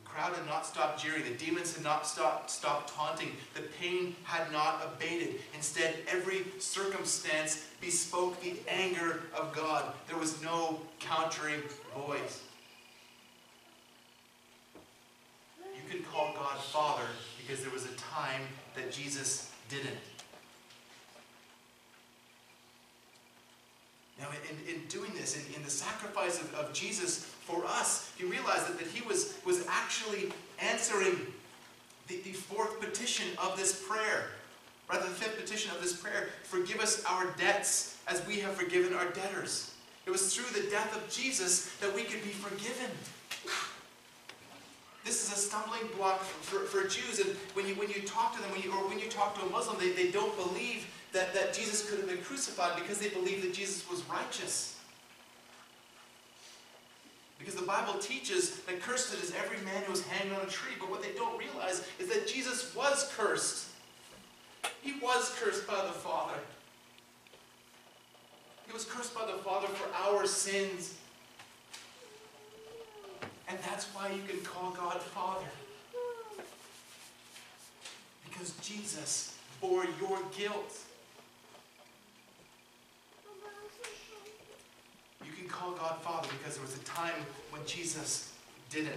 The 0.03 0.11
crowd 0.11 0.35
had 0.35 0.47
not 0.47 0.67
stopped 0.67 1.03
jeering. 1.03 1.25
The 1.25 1.45
demons 1.45 1.75
had 1.75 1.85
not 1.85 2.07
stopped, 2.07 2.51
stopped 2.51 2.95
taunting. 2.95 3.33
The 3.55 3.63
pain 3.81 4.17
had 4.25 4.51
not 4.53 4.83
abated. 4.85 5.41
Instead, 5.55 5.97
every 6.09 6.45
circumstance 6.59 7.67
bespoke 7.81 8.41
the 8.41 8.57
anger 8.69 9.21
of 9.37 9.55
God. 9.55 9.93
There 10.09 10.19
was 10.19 10.43
no 10.43 10.81
countering 10.99 11.63
voice. 12.07 12.43
You 15.75 15.83
can 15.91 16.03
call 16.05 16.35
God 16.35 16.59
Father 16.59 17.07
because 17.39 17.63
there 17.63 17.73
was 17.73 17.85
a 17.85 17.95
time 17.97 18.43
that 18.75 18.93
Jesus 18.93 19.51
didn't. 19.69 19.97
Now, 24.21 24.27
in, 24.51 24.75
in 24.75 24.87
doing 24.89 25.13
this, 25.15 25.37
in, 25.37 25.55
in 25.55 25.63
the 25.63 25.71
sacrifice 25.71 26.41
of, 26.41 26.53
of 26.55 26.73
Jesus 26.73 27.25
for 27.45 27.65
us, 27.67 28.13
you 28.19 28.29
realize 28.29 28.67
that, 28.67 28.79
that 28.79 28.89
he 28.89 29.07
was, 29.07 29.39
was 29.45 29.65
actually 29.69 30.33
answering 30.61 31.17
the, 32.09 32.17
the 32.23 32.33
fourth 32.33 32.81
petition 32.81 33.27
of 33.41 33.57
this 33.57 33.85
prayer. 33.89 34.31
Rather, 34.91 35.05
the 35.05 35.15
fifth 35.15 35.39
petition 35.39 35.71
of 35.71 35.83
this 35.83 35.95
prayer 35.95 36.29
forgive 36.43 36.81
us 36.81 37.05
our 37.05 37.27
debts 37.39 37.99
as 38.09 38.27
we 38.27 38.41
have 38.41 38.55
forgiven 38.55 38.95
our 38.95 39.09
debtors. 39.11 39.75
It 40.07 40.11
was 40.11 40.35
through 40.35 40.61
the 40.61 40.69
death 40.71 40.97
of 40.97 41.09
Jesus 41.11 41.75
that 41.81 41.95
we 41.95 42.03
could 42.03 42.23
be 42.23 42.31
forgiven. 42.31 42.91
This 45.05 45.27
is 45.27 45.33
a 45.33 45.37
stumbling 45.37 45.89
block 45.97 46.21
for, 46.23 46.61
for, 46.61 46.83
for 46.83 46.89
Jews. 46.89 47.21
And 47.21 47.31
when 47.53 47.69
you, 47.69 47.75
when 47.75 47.89
you 47.89 48.03
talk 48.03 48.35
to 48.35 48.43
them, 48.43 48.51
when 48.51 48.63
you, 48.63 48.73
or 48.73 48.89
when 48.89 48.99
you 48.99 49.09
talk 49.09 49.39
to 49.39 49.47
a 49.47 49.51
Muslim, 49.51 49.79
they, 49.79 49.93
they 49.93 50.11
don't 50.11 50.35
believe 50.37 50.87
that, 51.13 51.33
that 51.35 51.55
Jesus 51.55 51.89
could 51.89 51.99
have 51.99 52.09
been 52.09 52.23
crucified 52.23 52.81
because 52.81 52.99
they 52.99 53.09
believed 53.09 53.43
that 53.43 53.55
Jesus 53.55 53.89
was 53.91 54.03
righteous. 54.09 54.77
Because 57.39 57.55
the 57.55 57.63
Bible 57.67 57.95
teaches 58.01 58.61
that 58.63 58.81
cursed 58.83 59.15
is 59.15 59.33
every 59.33 59.65
man 59.65 59.83
who 59.85 59.93
is 59.93 60.05
hanged 60.07 60.35
on 60.35 60.43
a 60.43 60.51
tree, 60.51 60.75
but 60.79 60.91
what 60.91 61.03
they 61.03 61.13
don't 61.13 61.39
realize 61.39 61.87
is 61.99 62.09
that 62.09 62.27
Jesus 62.27 62.75
was 62.75 63.13
cursed. 63.17 63.69
He 64.83 64.95
was 65.01 65.35
cursed 65.39 65.67
by 65.67 65.85
the 65.85 65.93
Father. 65.93 66.39
He 68.67 68.73
was 68.73 68.85
cursed 68.85 69.15
by 69.15 69.25
the 69.25 69.39
Father 69.39 69.69
for 69.69 69.89
our 69.95 70.27
sins. 70.27 70.95
And 73.49 73.59
that's 73.61 73.87
why 73.95 74.11
you 74.11 74.21
can 74.29 74.41
call 74.41 74.73
God 74.73 75.01
Father. 75.01 75.47
Because 78.29 78.53
Jesus 78.59 79.37
bore 79.61 79.85
your 80.01 80.19
guilt. 80.37 80.77
You 85.25 85.33
can 85.33 85.38
call 85.49 85.73
God 85.73 86.01
Father 86.03 86.29
because 86.39 86.55
there 86.55 86.65
was 86.65 86.77
a 86.77 86.85
time 86.85 87.15
when 87.51 87.65
Jesus 87.67 88.33
didn't. 88.71 88.93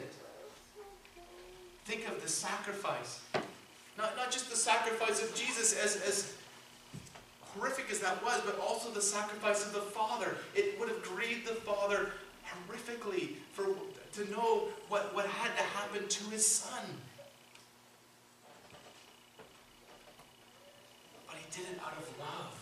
Think 1.86 2.08
of 2.08 2.22
the 2.22 2.30
sacrifice. 2.30 3.22
Not, 3.98 4.16
not 4.16 4.32
just 4.32 4.50
the 4.50 4.56
sacrifice 4.56 5.22
of 5.22 5.34
Jesus 5.36 5.78
as, 5.84 5.96
as 6.08 6.34
horrific 7.42 7.92
as 7.92 8.00
that 8.00 8.24
was, 8.24 8.42
but 8.46 8.60
also 8.60 8.90
the 8.90 9.02
sacrifice 9.02 9.66
of 9.66 9.74
the 9.74 9.82
Father. 9.82 10.38
It 10.56 10.80
would 10.80 10.90
have 10.90 11.02
grieved 11.04 11.48
the 11.48 11.56
Father 11.56 12.12
horrifically 12.68 13.36
for 13.54 13.66
to 14.14 14.30
know 14.32 14.68
what, 14.90 15.14
what 15.16 15.26
had 15.26 15.56
to 15.56 15.64
happen 15.64 16.08
to 16.08 16.24
his 16.30 16.46
son. 16.46 16.84
But 21.28 21.38
he 21.38 21.46
did 21.58 21.72
it 21.72 21.80
out 21.82 21.94
of 21.98 22.20
love. 22.20 22.61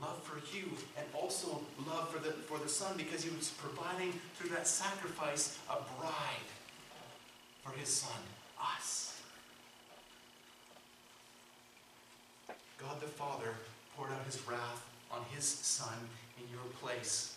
Love 0.00 0.22
for 0.22 0.38
you 0.56 0.64
and 0.96 1.06
also 1.12 1.60
love 1.86 2.08
for 2.08 2.20
the, 2.20 2.30
for 2.30 2.58
the 2.58 2.68
son 2.68 2.96
because 2.96 3.24
he 3.24 3.34
was 3.34 3.50
providing 3.50 4.12
through 4.36 4.50
that 4.50 4.66
sacrifice 4.66 5.58
a 5.68 5.76
bride 5.98 6.48
for 7.64 7.76
his 7.76 7.88
son, 7.88 8.20
us. 8.60 9.20
God 12.78 13.00
the 13.00 13.08
Father 13.08 13.54
poured 13.96 14.12
out 14.12 14.24
his 14.24 14.40
wrath 14.46 14.86
on 15.10 15.20
his 15.34 15.44
son 15.44 15.94
in 16.38 16.44
your 16.52 16.64
place. 16.80 17.34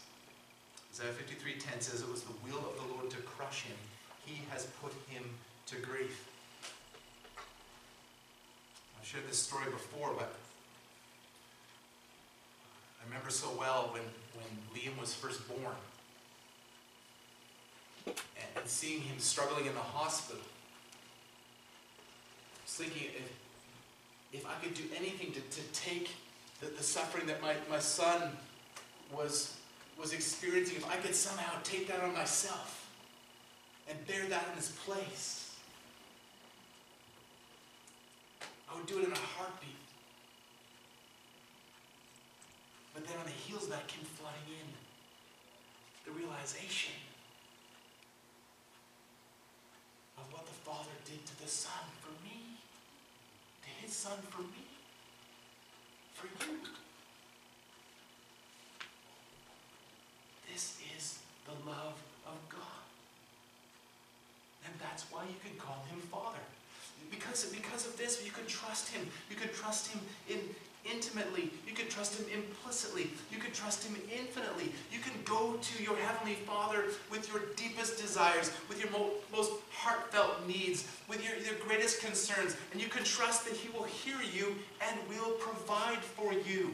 Isaiah 0.94 1.14
53:10 1.14 1.82
says 1.82 2.02
it 2.02 2.10
was 2.10 2.22
the 2.22 2.34
will 2.46 2.60
of 2.60 2.76
the 2.76 2.94
Lord 2.94 3.10
to 3.12 3.18
crush 3.18 3.64
him. 3.64 3.78
He 4.26 4.44
has 4.52 4.66
put 4.82 4.94
him 5.10 5.24
to 5.68 5.78
grief. 5.78 6.28
I've 9.00 9.08
shared 9.08 9.28
this 9.28 9.40
story 9.40 9.66
before, 9.72 10.14
but 10.16 10.36
I 13.02 13.08
remember 13.08 13.30
so 13.30 13.48
well 13.58 13.90
when, 13.92 14.04
when 14.36 14.48
Liam 14.76 15.00
was 15.00 15.14
first 15.14 15.48
born 15.48 15.76
and, 18.06 18.16
and 18.56 18.68
seeing 18.68 19.02
him 19.02 19.20
struggling 19.20 19.66
in 19.66 19.74
the 19.74 19.80
hospital. 19.80 20.42
I 22.56 22.64
was 22.64 22.74
thinking 22.74 23.10
if, 23.16 24.40
if 24.40 24.46
I 24.46 24.54
could 24.64 24.76
do 24.76 24.84
anything 24.96 25.32
to, 25.34 25.42
to 25.42 25.62
take 25.74 26.12
the, 26.60 26.68
the 26.68 26.84
suffering 26.84 27.26
that 27.28 27.42
my, 27.42 27.56
my 27.70 27.80
son 27.80 28.38
was 29.12 29.58
was 30.00 30.14
experiencing, 30.14 30.78
if 30.78 30.90
I 30.90 30.96
could 30.96 31.14
somehow 31.14 31.52
take 31.64 31.88
that 31.88 32.02
on 32.02 32.14
myself 32.14 32.90
and 33.88 34.08
bear 34.08 34.26
that 34.26 34.48
in 34.50 34.56
his 34.56 34.70
place, 34.70 35.56
I 38.70 38.76
would 38.76 38.88
do 38.88 38.98
it 39.00 39.06
in 39.06 39.12
a 39.12 39.16
heartbeat. 39.16 39.70
But 42.96 43.06
then 43.06 43.18
on 43.18 43.26
the 43.26 43.32
heels 43.32 43.61
of 43.61 43.61
that 43.72 43.88
came 43.88 44.04
flooding 44.04 44.52
in 44.52 44.68
the 46.04 46.12
realization 46.12 46.92
of 50.18 50.28
what 50.34 50.46
the 50.46 50.52
Father 50.52 50.92
did 51.06 51.26
to 51.26 51.42
the 51.42 51.48
Son 51.48 51.88
for 52.04 52.12
me, 52.22 52.60
to 53.64 53.70
his 53.82 53.96
Son 53.96 54.20
for 54.30 54.42
me, 54.42 54.68
for 56.14 56.28
you. 56.44 56.60
This 60.52 60.78
is 60.98 61.20
the 61.46 61.56
love 61.64 61.96
of 62.28 62.38
God. 62.50 62.84
And 64.66 64.74
that's 64.84 65.06
why 65.10 65.24
you 65.24 65.40
can 65.40 65.58
call 65.58 65.86
him 65.90 66.00
Father. 66.12 66.44
Because, 67.10 67.46
because 67.46 67.88
of 67.88 67.98
this, 67.98 68.22
you 68.24 68.32
can 68.32 68.46
trust 68.48 68.90
him. 68.90 69.08
You 69.30 69.38
can 69.38 69.50
trust 69.54 69.88
him 69.88 70.02
in, 70.30 70.40
intimately. 70.86 71.52
You 71.68 71.74
can 71.74 71.88
trust 71.88 72.20
him 72.20 72.26
implicitly. 72.34 73.10
You 73.32 73.38
can 73.38 73.52
trust 73.52 73.86
him 73.86 73.96
infinitely. 74.12 74.72
You 74.92 75.00
can 75.00 75.14
go 75.26 75.58
to 75.62 75.84
your 75.84 75.96
Heavenly 75.96 76.36
Father 76.36 76.86
with 77.10 77.32
your 77.32 77.44
deepest 77.56 78.02
desires, 78.02 78.52
with 78.68 78.82
your 78.82 78.92
mo 78.92 79.12
most 79.32 79.52
heartfelt 79.72 80.48
needs, 80.48 80.88
with 81.08 81.24
your, 81.24 81.36
your 81.38 81.56
greatest 81.68 82.02
concerns, 82.02 82.56
and 82.72 82.82
you 82.82 82.88
can 82.88 83.04
trust 83.04 83.46
that 83.46 83.56
he 83.56 83.70
will 83.70 83.84
hear 83.84 84.18
you 84.34 84.56
and 84.88 85.00
will 85.10 85.32
provide 85.34 86.00
for 86.00 86.34
you. 86.34 86.74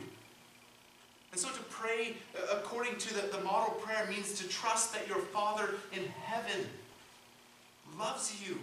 And 1.32 1.40
so 1.40 1.50
to 1.50 1.64
pray 1.70 2.16
uh, 2.36 2.58
according 2.58 2.98
to 2.98 3.14
the, 3.14 3.28
the 3.38 3.44
model 3.44 3.74
prayer 3.76 4.08
means 4.10 4.34
to 4.40 4.48
trust 4.48 4.94
that 4.94 5.08
your 5.08 5.20
Father 5.20 5.76
in 5.92 6.06
heaven 6.24 6.66
loves 8.00 8.42
you 8.48 8.58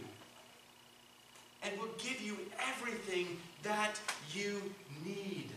and 1.62 1.78
will 1.78 1.90
give 1.98 2.20
you 2.20 2.36
everything 2.68 3.38
that 3.64 3.98
you 4.32 4.62
need. 5.04 5.48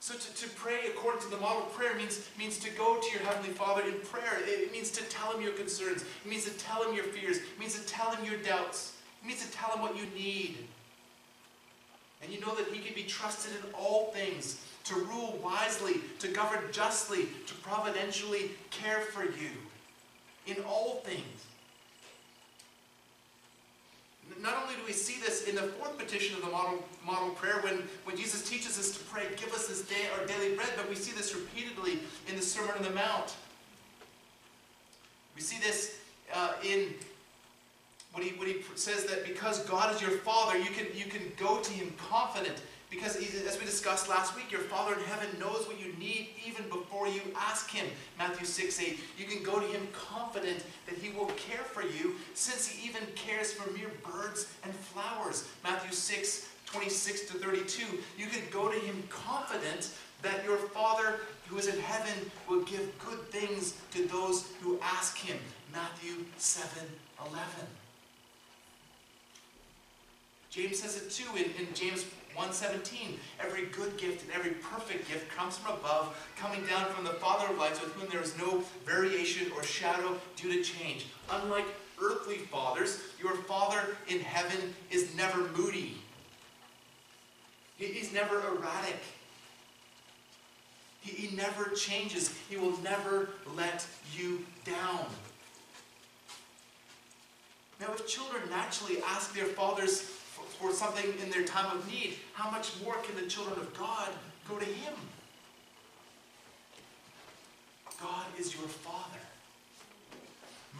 So 0.00 0.14
to, 0.14 0.34
to 0.34 0.48
pray 0.56 0.80
according 0.88 1.22
to 1.22 1.30
the 1.30 1.36
model 1.36 1.62
prayer 1.74 1.94
means, 1.96 2.28
means 2.38 2.58
to 2.58 2.70
go 2.70 3.00
to 3.00 3.10
your 3.12 3.22
Heavenly 3.22 3.52
Father 3.52 3.82
in 3.82 3.94
prayer. 4.00 4.38
It 4.44 4.72
means 4.72 4.90
to 4.92 5.04
tell 5.04 5.32
Him 5.32 5.42
your 5.42 5.52
concerns. 5.52 6.02
It 6.02 6.28
means 6.28 6.44
to 6.44 6.50
tell 6.58 6.82
Him 6.82 6.94
your 6.94 7.04
fears. 7.04 7.36
It 7.36 7.58
means 7.58 7.80
to 7.80 7.86
tell 7.86 8.10
Him 8.10 8.24
your 8.24 8.40
doubts. 8.42 8.96
It 9.22 9.28
means 9.28 9.46
to 9.46 9.52
tell 9.52 9.70
Him 9.70 9.80
what 9.80 9.96
you 9.96 10.02
need. 10.14 10.58
And 12.20 12.32
you 12.32 12.40
know 12.40 12.54
that 12.56 12.66
He 12.72 12.80
can 12.80 12.94
be 12.94 13.04
trusted 13.04 13.52
in 13.52 13.72
all 13.74 14.10
things, 14.12 14.64
to 14.84 14.94
rule 14.96 15.38
wisely, 15.42 16.00
to 16.18 16.28
govern 16.28 16.60
justly, 16.72 17.28
to 17.46 17.54
providentially 17.62 18.50
care 18.70 19.00
for 19.00 19.22
you 19.24 19.50
in 20.48 20.56
all 20.64 21.02
things. 21.04 21.46
Not 24.40 24.54
only 24.62 24.74
do 24.74 24.81
we 24.92 24.98
see 24.98 25.18
this 25.20 25.48
in 25.48 25.54
the 25.54 25.62
fourth 25.62 25.96
petition 25.96 26.36
of 26.36 26.42
the 26.42 26.50
model, 26.50 26.84
model 27.02 27.30
prayer 27.30 27.62
when, 27.62 27.82
when 28.04 28.14
Jesus 28.14 28.46
teaches 28.46 28.78
us 28.78 28.90
to 28.90 29.02
pray, 29.04 29.22
give 29.38 29.50
us 29.54 29.66
this 29.66 29.80
day 29.88 30.04
our 30.18 30.26
daily 30.26 30.54
bread, 30.54 30.68
but 30.76 30.86
we 30.86 30.94
see 30.94 31.12
this 31.12 31.34
repeatedly 31.34 32.00
in 32.28 32.36
the 32.36 32.42
Sermon 32.42 32.72
on 32.76 32.82
the 32.82 32.90
Mount. 32.90 33.34
We 35.34 35.40
see 35.40 35.58
this 35.60 35.96
uh, 36.34 36.52
in 36.62 36.92
when 38.12 38.22
he, 38.22 38.38
when 38.38 38.48
he 38.48 38.56
says 38.74 39.06
that 39.06 39.24
because 39.24 39.60
God 39.60 39.94
is 39.94 40.02
your 40.02 40.10
Father, 40.10 40.58
you 40.58 40.66
can, 40.66 40.84
you 40.94 41.06
can 41.06 41.22
go 41.38 41.60
to 41.60 41.72
Him 41.72 41.94
confident. 42.10 42.60
Because 42.92 43.16
as 43.16 43.58
we 43.58 43.64
discussed 43.64 44.10
last 44.10 44.36
week, 44.36 44.52
your 44.52 44.60
Father 44.60 44.92
in 44.94 45.00
heaven 45.04 45.26
knows 45.40 45.66
what 45.66 45.80
you 45.80 45.94
need 45.98 46.28
even 46.46 46.68
before 46.68 47.08
you 47.08 47.22
ask 47.34 47.70
Him. 47.70 47.86
Matthew 48.18 48.44
6, 48.44 48.80
8. 48.80 49.00
You 49.16 49.24
can 49.24 49.42
go 49.42 49.58
to 49.58 49.66
Him 49.66 49.88
confident 49.94 50.62
that 50.86 50.98
He 50.98 51.10
will 51.16 51.26
care 51.28 51.64
for 51.64 51.82
you 51.82 52.16
since 52.34 52.66
He 52.66 52.86
even 52.86 53.02
cares 53.14 53.50
for 53.50 53.72
mere 53.72 53.90
birds 54.04 54.46
and 54.62 54.74
flowers. 54.74 55.48
Matthew 55.64 55.90
6, 55.90 56.48
26 56.66 57.20
to 57.30 57.38
32. 57.38 57.82
You 58.18 58.26
can 58.26 58.42
go 58.50 58.70
to 58.70 58.78
Him 58.78 59.02
confident 59.08 59.88
that 60.20 60.44
your 60.44 60.58
Father 60.58 61.14
who 61.46 61.56
is 61.56 61.68
in 61.68 61.80
heaven 61.80 62.30
will 62.46 62.62
give 62.64 62.92
good 62.98 63.20
things 63.30 63.74
to 63.92 64.06
those 64.08 64.48
who 64.60 64.78
ask 64.82 65.16
Him. 65.16 65.38
Matthew 65.72 66.26
7, 66.36 66.86
11. 67.20 67.42
James 70.50 70.80
says 70.80 70.96
it 70.98 71.10
too 71.10 71.34
in, 71.34 71.44
in 71.58 71.72
James 71.72 72.04
1.17. 72.36 73.18
Every 73.40 73.66
good 73.66 73.96
gift 73.96 74.24
and 74.24 74.32
every 74.32 74.52
perfect 74.52 75.08
gift 75.08 75.30
comes 75.34 75.58
from 75.58 75.74
above, 75.74 76.16
coming 76.36 76.64
down 76.66 76.86
from 76.92 77.04
the 77.04 77.10
Father 77.10 77.52
of 77.52 77.58
lights, 77.58 77.80
with 77.80 77.92
whom 77.92 78.08
there 78.10 78.22
is 78.22 78.36
no 78.38 78.62
variation 78.84 79.50
or 79.52 79.62
shadow 79.62 80.16
due 80.36 80.52
to 80.52 80.62
change. 80.62 81.06
Unlike 81.30 81.66
earthly 82.02 82.38
fathers, 82.38 83.00
your 83.20 83.34
Father 83.34 83.96
in 84.08 84.20
heaven 84.20 84.74
is 84.90 85.14
never 85.16 85.48
moody. 85.56 85.96
He, 87.76 87.86
he's 87.86 88.12
never 88.12 88.40
erratic. 88.40 89.00
He, 91.00 91.26
he 91.26 91.36
never 91.36 91.70
changes. 91.70 92.34
He 92.48 92.56
will 92.56 92.78
never 92.80 93.30
let 93.56 93.86
you 94.16 94.44
down. 94.64 95.06
Now, 97.80 97.92
if 97.94 98.06
children 98.06 98.42
naturally 98.48 99.02
ask 99.02 99.34
their 99.34 99.46
fathers 99.46 100.08
for 100.58 100.72
something 100.72 101.04
in 101.22 101.30
their 101.30 101.44
time 101.44 101.76
of 101.76 101.86
need, 101.90 102.14
how 102.34 102.50
much 102.50 102.72
more 102.82 102.96
can 103.02 103.16
the 103.16 103.28
children 103.28 103.58
of 103.58 103.76
God 103.76 104.08
go 104.48 104.58
to 104.58 104.64
Him? 104.64 104.94
God 108.00 108.26
is 108.38 108.54
your 108.54 108.64
Father. 108.64 109.20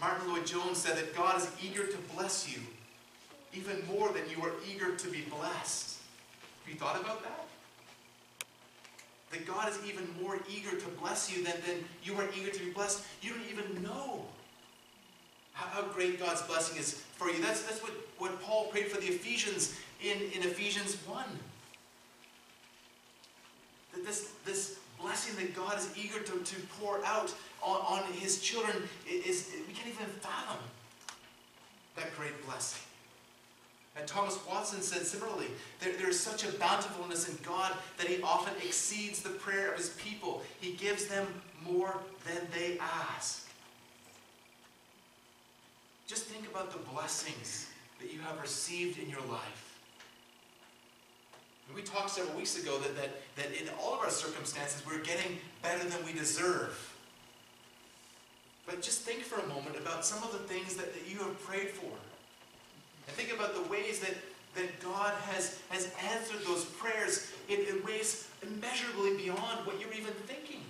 Martyn 0.01 0.29
Lloyd-Jones 0.33 0.79
said 0.79 0.97
that 0.97 1.15
God 1.15 1.39
is 1.39 1.49
eager 1.63 1.87
to 1.87 1.99
bless 2.15 2.53
you, 2.53 2.61
even 3.55 3.77
more 3.87 4.13
than 4.13 4.23
you 4.29 4.43
are 4.45 4.53
eager 4.69 4.97
to 4.97 5.09
be 5.09 5.23
blessed. 5.23 5.99
Have 6.65 6.73
you 6.73 6.79
thought 6.79 7.01
about 7.01 7.23
that? 7.23 7.43
that 9.33 9.47
God 9.47 9.69
is 9.71 9.79
even 9.89 10.07
more 10.23 10.39
eager 10.49 10.77
to 10.77 10.89
bless 11.01 11.35
you 11.35 11.43
than, 11.43 11.55
than 11.67 11.85
you 12.05 12.15
are 12.21 12.29
eager 12.39 12.51
to 12.51 12.65
be 12.65 12.71
blessed. 12.71 13.03
You 13.23 13.31
don't 13.31 13.45
even 13.51 13.83
know 13.83 14.25
how, 15.53 15.83
how 15.83 15.89
great 15.89 16.21
God's 16.21 16.43
blessing 16.43 16.79
is 16.79 17.03
for 17.23 17.31
you. 17.31 17.43
That's, 17.43 17.63
that's 17.63 17.83
what, 17.83 17.93
what 18.19 18.41
Paul 18.43 18.67
prayed 18.67 18.89
for 18.89 19.01
the 19.01 19.07
Ephesians 19.07 19.79
in, 20.03 20.19
in 20.33 20.43
Ephesians 20.43 20.97
1. 21.07 21.25
That 23.95 24.05
this, 24.05 24.33
this 24.45 24.79
blessing 25.01 25.37
that 25.37 25.55
God 25.55 25.79
is 25.79 25.89
eager 25.97 26.21
to, 26.21 26.33
to 26.33 26.61
pour 26.81 27.05
out 27.05 27.35
on, 27.63 27.81
on 27.81 28.13
his 28.15 28.41
children 28.41 28.77
is, 29.09 29.51
we 29.69 29.75
can't 29.75 29.89
even 29.89 30.07
fathom 30.21 30.59
that 31.97 32.17
great 32.17 32.45
blessing. 32.47 32.83
And 33.95 34.07
Thomas 34.07 34.39
Watson 34.49 34.81
said 34.81 35.05
similarly, 35.05 35.49
there, 35.81 35.93
there 35.99 36.09
is 36.09 36.19
such 36.19 36.45
a 36.45 36.53
bountifulness 36.53 37.29
in 37.29 37.37
God 37.45 37.73
that 37.99 38.07
he 38.07 38.23
often 38.23 38.55
exceeds 38.67 39.21
the 39.21 39.29
prayer 39.29 39.71
of 39.71 39.77
his 39.77 39.91
people. 39.91 40.43
He 40.61 40.73
gives 40.73 41.07
them 41.07 41.27
more 41.63 41.99
than 42.27 42.41
they 42.55 42.79
ask. 42.79 43.42
Just 46.07 46.25
think 46.25 46.49
about 46.51 46.73
the 46.73 46.79
blessings 46.91 47.69
that 48.01 48.13
you 48.13 48.21
have 48.21 48.41
received 48.41 48.99
in 48.99 49.09
your 49.09 49.23
life. 49.31 49.73
We 51.75 51.83
talked 51.83 52.11
several 52.11 52.37
weeks 52.37 52.63
ago 52.63 52.79
that, 52.79 52.97
that, 52.97 53.11
that 53.37 53.61
in 53.61 53.69
all 53.81 53.95
of 53.95 54.01
our 54.01 54.11
circumstances, 54.11 54.83
we're 54.87 55.03
getting 55.03 55.39
better 55.63 55.89
than 55.89 56.05
we 56.05 56.13
deserve. 56.13 56.93
But 58.67 58.83
just 58.83 59.01
think 59.01 59.23
for 59.23 59.41
a 59.41 59.47
moment 59.47 59.77
about 59.79 60.05
some 60.05 60.23
of 60.23 60.33
the 60.33 60.39
things 60.39 60.77
that, 60.77 60.93
that 60.93 61.11
you 61.11 61.19
have 61.19 61.41
prayed 61.43 61.71
for. 61.71 61.91
And 63.07 63.17
think 63.17 63.33
about 63.33 63.55
the 63.55 63.71
ways 63.71 64.01
that, 64.01 64.15
that 64.55 64.81
God 64.81 65.15
has, 65.31 65.61
has 65.71 65.93
answered 66.13 66.47
those 66.47 66.65
prayers 66.65 67.33
in, 67.49 67.61
in 67.61 67.83
ways 67.85 68.29
immeasurably 68.43 69.17
beyond 69.17 69.67
what 69.67 69.81
you're 69.81 69.93
even 69.93 70.13
thinking. 70.27 70.61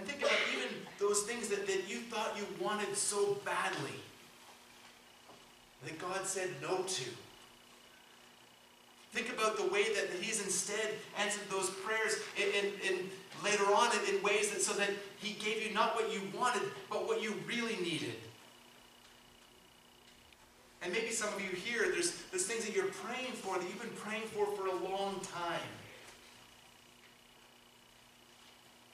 And 0.00 0.08
think 0.08 0.22
about 0.22 0.38
even 0.56 0.68
those 0.98 1.24
things 1.24 1.48
that, 1.48 1.66
that 1.66 1.86
you 1.86 1.98
thought 1.98 2.34
you 2.34 2.46
wanted 2.58 2.96
so 2.96 3.34
badly 3.44 4.00
that 5.84 5.98
God 5.98 6.24
said 6.24 6.48
no 6.62 6.78
to. 6.78 7.04
Think 9.12 9.28
about 9.28 9.58
the 9.58 9.66
way 9.66 9.92
that 9.92 10.08
He's 10.22 10.42
instead 10.42 10.94
answered 11.18 11.42
those 11.50 11.68
prayers 11.68 12.16
in, 12.38 12.48
in, 12.64 12.72
in 12.88 13.10
later 13.44 13.64
on 13.74 13.90
in, 13.92 14.16
in 14.16 14.22
ways 14.22 14.50
that 14.52 14.62
so 14.62 14.72
that 14.78 14.88
He 15.18 15.34
gave 15.34 15.66
you 15.66 15.74
not 15.74 15.94
what 15.94 16.10
you 16.10 16.22
wanted, 16.34 16.62
but 16.88 17.06
what 17.06 17.22
you 17.22 17.34
really 17.46 17.76
needed. 17.76 18.14
And 20.80 20.94
maybe 20.94 21.10
some 21.10 21.28
of 21.34 21.42
you 21.42 21.50
here, 21.50 21.90
there's, 21.92 22.22
there's 22.30 22.46
things 22.46 22.64
that 22.64 22.74
you're 22.74 22.86
praying 22.86 23.32
for 23.32 23.58
that 23.58 23.64
you've 23.68 23.82
been 23.82 23.90
praying 23.96 24.22
for 24.28 24.46
for 24.56 24.66
a 24.66 24.90
long 24.90 25.20
time. 25.20 25.60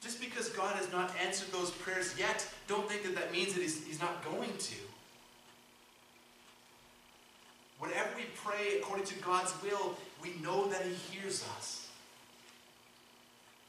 Just 0.07 0.21
because 0.21 0.51
God 0.51 0.77
has 0.77 0.93
not 0.93 1.11
answered 1.21 1.51
those 1.51 1.73
prayers 1.73 2.15
yet, 2.17 2.47
don't 2.69 2.89
think 2.89 3.03
that 3.03 3.17
that 3.17 3.33
means 3.33 3.55
that 3.55 3.61
He's, 3.61 3.85
he's 3.85 4.01
not 4.01 4.25
going 4.25 4.57
to. 4.57 4.77
Whenever 7.81 8.11
we 8.15 8.23
pray 8.37 8.79
according 8.79 9.05
to 9.07 9.19
God's 9.19 9.53
will, 9.65 9.97
we 10.23 10.35
know 10.41 10.69
that 10.69 10.83
He 10.83 10.95
hears 11.11 11.45
us. 11.59 11.89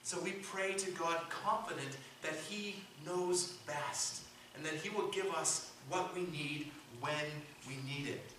So 0.03 0.21
we 0.21 0.33
pray 0.33 0.75
to 0.75 0.91
God 0.91 1.21
confident 1.31 1.97
that 2.21 2.35
He 2.47 2.75
knows 3.03 3.53
best 3.65 4.21
and 4.55 4.63
that 4.63 4.75
He 4.75 4.89
will 4.89 5.07
give 5.07 5.33
us 5.33 5.71
what 5.89 6.13
we 6.13 6.21
need 6.21 6.67
when 7.01 7.15
we 7.67 7.77
need 7.91 8.09
it. 8.09 8.29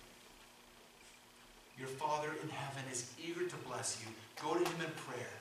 Your 1.77 1.89
Father 1.89 2.29
in 2.41 2.47
heaven 2.47 2.83
is 2.93 3.11
eager 3.21 3.45
to 3.45 3.55
bless 3.67 4.01
you. 4.01 4.07
Go 4.41 4.53
to 4.53 4.59
Him 4.59 4.85
in 4.85 4.91
prayer. 4.91 5.38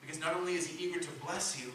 Because 0.00 0.20
not 0.20 0.34
only 0.34 0.54
is 0.54 0.66
He 0.66 0.86
eager 0.86 1.00
to 1.00 1.08
bless 1.24 1.60
you 1.60 1.72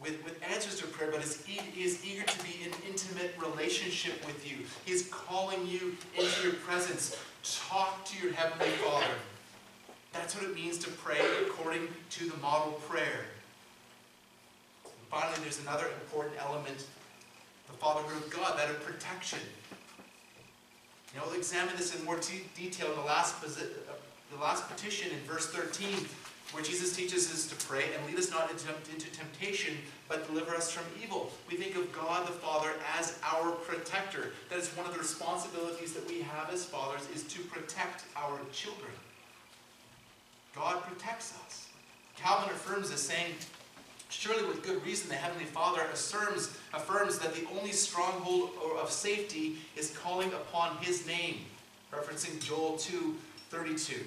with, 0.00 0.22
with 0.24 0.40
answers 0.42 0.76
to 0.80 0.86
prayer, 0.86 1.10
but 1.10 1.22
He 1.22 1.82
is 1.82 2.04
eager 2.04 2.24
to 2.24 2.42
be 2.44 2.60
in 2.64 2.72
intimate 2.88 3.34
relationship 3.38 4.24
with 4.26 4.50
you. 4.50 4.64
He 4.84 4.92
is 4.92 5.08
calling 5.10 5.66
you 5.66 5.96
into 6.18 6.42
your 6.42 6.54
presence. 6.54 7.16
Talk 7.42 8.04
to 8.06 8.22
your 8.22 8.34
Heavenly 8.34 8.72
Father. 8.76 9.14
That's 10.12 10.34
what 10.34 10.44
it 10.44 10.54
means 10.54 10.78
to 10.78 10.90
pray 10.90 11.20
according 11.46 11.88
to 12.10 12.28
the 12.28 12.36
model 12.38 12.72
prayer. 12.88 13.26
And 14.84 14.92
finally, 15.10 15.38
there's 15.42 15.60
another 15.60 15.86
important 15.86 16.34
element 16.40 16.84
the 17.70 17.76
fatherhood 17.78 18.24
of 18.24 18.30
God, 18.30 18.58
that 18.58 18.68
of 18.68 18.82
protection. 18.84 19.38
You 21.12 21.20
know, 21.20 21.26
we'll 21.26 21.36
examine 21.36 21.76
this 21.76 21.94
in 21.94 22.04
more 22.04 22.18
detail 22.56 22.90
in 22.90 22.96
the 22.96 23.04
last, 23.04 23.42
uh, 23.44 23.48
the 24.32 24.40
last 24.40 24.68
petition 24.68 25.10
in 25.12 25.18
verse 25.20 25.46
13, 25.48 25.88
where 26.52 26.62
Jesus 26.62 26.96
teaches 26.96 27.30
us 27.32 27.46
to 27.46 27.66
pray 27.66 27.84
and 27.96 28.06
lead 28.06 28.18
us 28.18 28.30
not 28.30 28.50
into, 28.50 29.10
temptation, 29.10 29.76
but 30.08 30.26
deliver 30.26 30.54
us 30.54 30.70
from 30.70 30.84
evil. 31.02 31.30
We 31.48 31.56
think 31.56 31.76
of 31.76 31.92
God 31.92 32.26
the 32.26 32.32
Father 32.32 32.70
as 32.98 33.18
our 33.22 33.52
protector. 33.52 34.32
That 34.48 34.58
is 34.58 34.68
one 34.76 34.86
of 34.86 34.92
the 34.92 34.98
responsibilities 34.98 35.92
that 35.92 36.08
we 36.08 36.22
have 36.22 36.52
as 36.52 36.64
fathers 36.64 37.06
is 37.14 37.22
to 37.24 37.40
protect 37.42 38.04
our 38.16 38.38
children. 38.52 38.90
God 40.54 40.82
protects 40.82 41.34
us. 41.46 41.68
Calvin 42.16 42.50
affirms 42.50 42.90
this, 42.90 43.02
saying, 43.02 43.34
Surely 44.08 44.44
with 44.44 44.64
good 44.64 44.84
reason 44.84 45.08
the 45.08 45.14
Heavenly 45.14 45.44
Father 45.44 45.82
affirms, 45.92 46.58
affirms 46.74 47.18
that 47.20 47.32
the 47.34 47.46
only 47.56 47.70
stronghold 47.70 48.50
of 48.80 48.90
safety 48.90 49.58
is 49.76 49.96
calling 49.96 50.32
upon 50.32 50.76
His 50.78 51.06
name, 51.06 51.36
referencing 51.92 52.42
Joel 52.44 52.76
2, 52.76 53.14
32. 53.50 54.00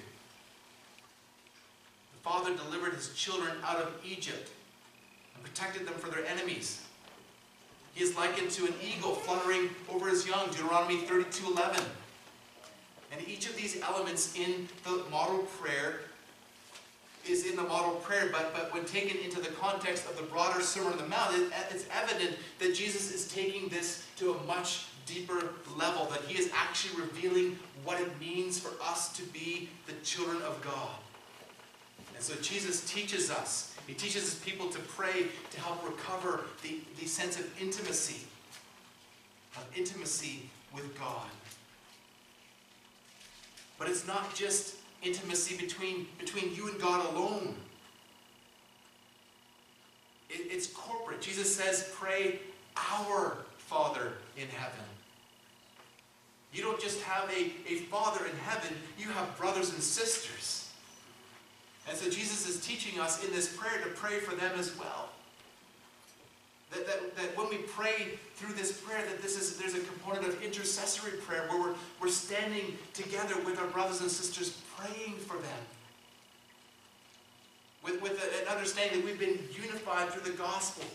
The 2.23 2.29
Father 2.29 2.55
delivered 2.55 2.93
His 2.93 3.13
children 3.13 3.51
out 3.63 3.77
of 3.77 3.93
Egypt 4.05 4.49
and 5.35 5.43
protected 5.43 5.85
them 5.85 5.95
from 5.95 6.11
their 6.11 6.25
enemies. 6.25 6.81
He 7.93 8.03
is 8.03 8.15
likened 8.15 8.49
to 8.51 8.65
an 8.65 8.73
eagle 8.81 9.11
fluttering 9.11 9.69
over 9.91 10.09
his 10.09 10.27
young, 10.27 10.47
Deuteronomy 10.47 10.97
32, 10.97 11.51
11. 11.53 11.83
And 13.11 13.27
each 13.27 13.47
of 13.47 13.55
these 13.55 13.79
elements 13.81 14.35
in 14.35 14.67
the 14.83 15.03
model 15.11 15.39
prayer 15.59 15.99
is 17.29 17.45
in 17.45 17.55
the 17.55 17.63
model 17.63 17.95
prayer, 17.97 18.29
but, 18.31 18.53
but 18.53 18.73
when 18.73 18.83
taken 18.85 19.17
into 19.23 19.39
the 19.39 19.49
context 19.49 20.05
of 20.07 20.17
the 20.17 20.23
broader 20.23 20.61
Sermon 20.61 20.93
on 20.93 20.97
the 20.97 21.05
Mount, 21.05 21.35
it, 21.35 21.51
it's 21.69 21.85
evident 21.93 22.37
that 22.59 22.73
Jesus 22.73 23.13
is 23.13 23.31
taking 23.31 23.69
this 23.69 24.07
to 24.17 24.33
a 24.33 24.43
much 24.43 24.87
deeper 25.05 25.49
level, 25.77 26.05
that 26.07 26.21
he 26.21 26.37
is 26.37 26.49
actually 26.53 27.01
revealing 27.01 27.57
what 27.83 28.01
it 28.01 28.09
means 28.19 28.59
for 28.59 28.71
us 28.83 29.15
to 29.15 29.23
be 29.27 29.69
the 29.85 29.93
children 30.03 30.41
of 30.41 30.59
God. 30.61 31.02
So 32.23 32.35
Jesus 32.35 32.89
teaches 32.89 33.29
us, 33.29 33.75
he 33.85 33.93
teaches 33.93 34.23
his 34.23 34.35
people 34.35 34.69
to 34.69 34.79
pray 34.79 35.25
to 35.51 35.59
help 35.59 35.85
recover 35.85 36.45
the, 36.61 36.79
the 36.97 37.05
sense 37.05 37.37
of 37.37 37.61
intimacy, 37.61 38.25
of 39.57 39.67
intimacy 39.75 40.49
with 40.73 40.97
God. 40.97 41.27
But 43.77 43.89
it's 43.89 44.07
not 44.07 44.33
just 44.33 44.77
intimacy 45.01 45.57
between, 45.57 46.07
between 46.17 46.55
you 46.55 46.69
and 46.69 46.79
God 46.79 47.13
alone. 47.13 47.55
It, 50.29 50.47
it's 50.49 50.67
corporate. 50.67 51.19
Jesus 51.19 51.53
says, 51.53 51.91
pray 51.93 52.39
our 52.77 53.35
Father 53.57 54.13
in 54.37 54.47
heaven. 54.47 54.85
You 56.53 56.63
don't 56.63 56.79
just 56.79 57.01
have 57.01 57.29
a, 57.31 57.51
a 57.69 57.79
Father 57.79 58.25
in 58.25 58.37
heaven, 58.37 58.77
you 58.97 59.09
have 59.09 59.37
brothers 59.37 59.73
and 59.73 59.83
sisters. 59.83 60.62
Is 62.53 62.63
teaching 62.63 62.99
us 62.99 63.25
in 63.25 63.31
this 63.31 63.55
prayer 63.57 63.81
to 63.81 63.89
pray 63.95 64.19
for 64.19 64.35
them 64.35 64.51
as 64.59 64.77
well. 64.77 65.09
That, 66.71 66.85
that, 66.85 67.15
that 67.15 67.37
when 67.37 67.49
we 67.49 67.57
pray 67.57 68.19
through 68.35 68.53
this 68.53 68.79
prayer, 68.79 69.03
that 69.07 69.23
this 69.23 69.41
is 69.41 69.57
there's 69.57 69.73
a 69.73 69.79
component 69.79 70.27
of 70.27 70.39
intercessory 70.43 71.17
prayer 71.19 71.47
where 71.49 71.59
we're, 71.59 71.75
we're 71.99 72.09
standing 72.09 72.77
together 72.93 73.41
with 73.43 73.59
our 73.59 73.65
brothers 73.67 74.01
and 74.01 74.11
sisters 74.11 74.61
praying 74.77 75.15
for 75.17 75.37
them. 75.37 75.63
With, 77.83 78.01
with 78.03 78.21
an 78.41 78.47
understanding 78.47 78.99
that 78.99 79.05
we've 79.05 79.19
been 79.19 79.39
unified 79.51 80.09
through 80.09 80.31
the 80.31 80.37
gospel. 80.37 80.85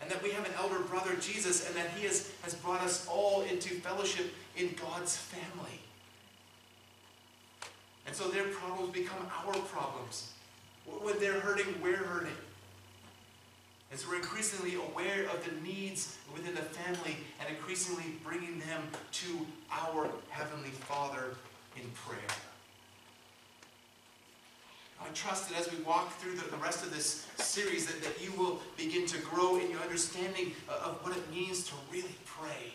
And 0.00 0.08
that 0.08 0.22
we 0.22 0.30
have 0.30 0.46
an 0.46 0.52
elder 0.56 0.78
brother, 0.80 1.16
Jesus, 1.16 1.66
and 1.66 1.74
that 1.74 1.90
he 1.96 2.06
has, 2.06 2.30
has 2.42 2.54
brought 2.54 2.82
us 2.82 3.08
all 3.08 3.42
into 3.42 3.70
fellowship 3.80 4.32
in 4.56 4.76
God's 4.80 5.16
family. 5.16 5.80
And 8.06 8.14
so 8.14 8.28
their 8.28 8.48
problems 8.48 8.92
become 8.92 9.26
our 9.46 9.54
problems. 9.54 10.32
When 10.86 11.18
they're 11.18 11.40
hurting, 11.40 11.66
we're 11.82 11.96
hurting. 11.96 12.36
And 13.90 14.00
so 14.00 14.08
we're 14.08 14.16
increasingly 14.16 14.74
aware 14.74 15.24
of 15.30 15.44
the 15.44 15.68
needs 15.68 16.18
within 16.34 16.54
the 16.54 16.62
family 16.62 17.16
and 17.40 17.48
increasingly 17.56 18.16
bringing 18.24 18.58
them 18.58 18.82
to 19.12 19.46
our 19.70 20.10
Heavenly 20.30 20.70
Father 20.70 21.36
in 21.76 21.82
prayer. 21.94 22.18
I 25.04 25.08
trust 25.12 25.50
that 25.50 25.60
as 25.60 25.70
we 25.70 25.82
walk 25.84 26.16
through 26.16 26.34
the, 26.36 26.56
rest 26.56 26.82
of 26.82 26.94
this 26.94 27.26
series 27.36 27.86
that, 27.86 28.02
that 28.02 28.24
you 28.24 28.32
will 28.40 28.60
begin 28.76 29.06
to 29.06 29.18
grow 29.18 29.58
in 29.58 29.70
your 29.70 29.80
understanding 29.80 30.52
of 30.68 30.98
what 31.02 31.16
it 31.16 31.30
means 31.30 31.66
to 31.68 31.74
really 31.92 32.14
pray. 32.24 32.72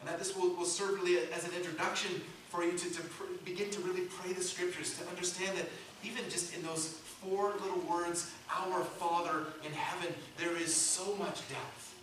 And 0.00 0.08
that 0.08 0.18
this 0.18 0.36
will, 0.36 0.54
will 0.54 0.64
serve 0.64 1.00
as 1.34 1.44
an 1.44 1.54
introduction 1.56 2.22
for 2.48 2.64
you 2.64 2.72
to, 2.72 2.90
to 2.90 3.02
begin 3.44 3.70
to 3.70 3.80
really 3.80 4.02
pray 4.02 4.32
the 4.32 4.42
scriptures, 4.42 4.98
to 4.98 5.08
understand 5.08 5.56
that 5.58 5.66
even 6.04 6.24
just 6.30 6.54
in 6.54 6.62
those 6.62 6.88
four 6.88 7.52
little 7.62 7.80
words, 7.80 8.30
Our 8.50 8.82
Father 8.82 9.44
in 9.64 9.72
heaven, 9.72 10.14
there 10.38 10.56
is 10.56 10.74
so 10.74 11.14
much 11.16 11.36
depth. 11.48 11.94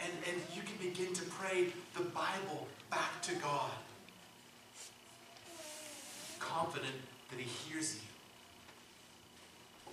And, 0.00 0.12
and 0.30 0.40
you 0.54 0.62
can 0.62 0.76
begin 0.80 1.12
to 1.12 1.22
pray 1.24 1.66
the 1.96 2.04
Bible 2.04 2.68
back 2.90 3.20
to 3.22 3.34
God, 3.36 3.70
confident 6.38 6.94
that 7.30 7.38
He 7.38 7.44
hears 7.44 7.96
you 7.96 8.00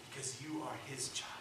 because 0.10 0.42
you 0.42 0.62
are 0.62 0.76
His 0.88 1.10
child. 1.10 1.35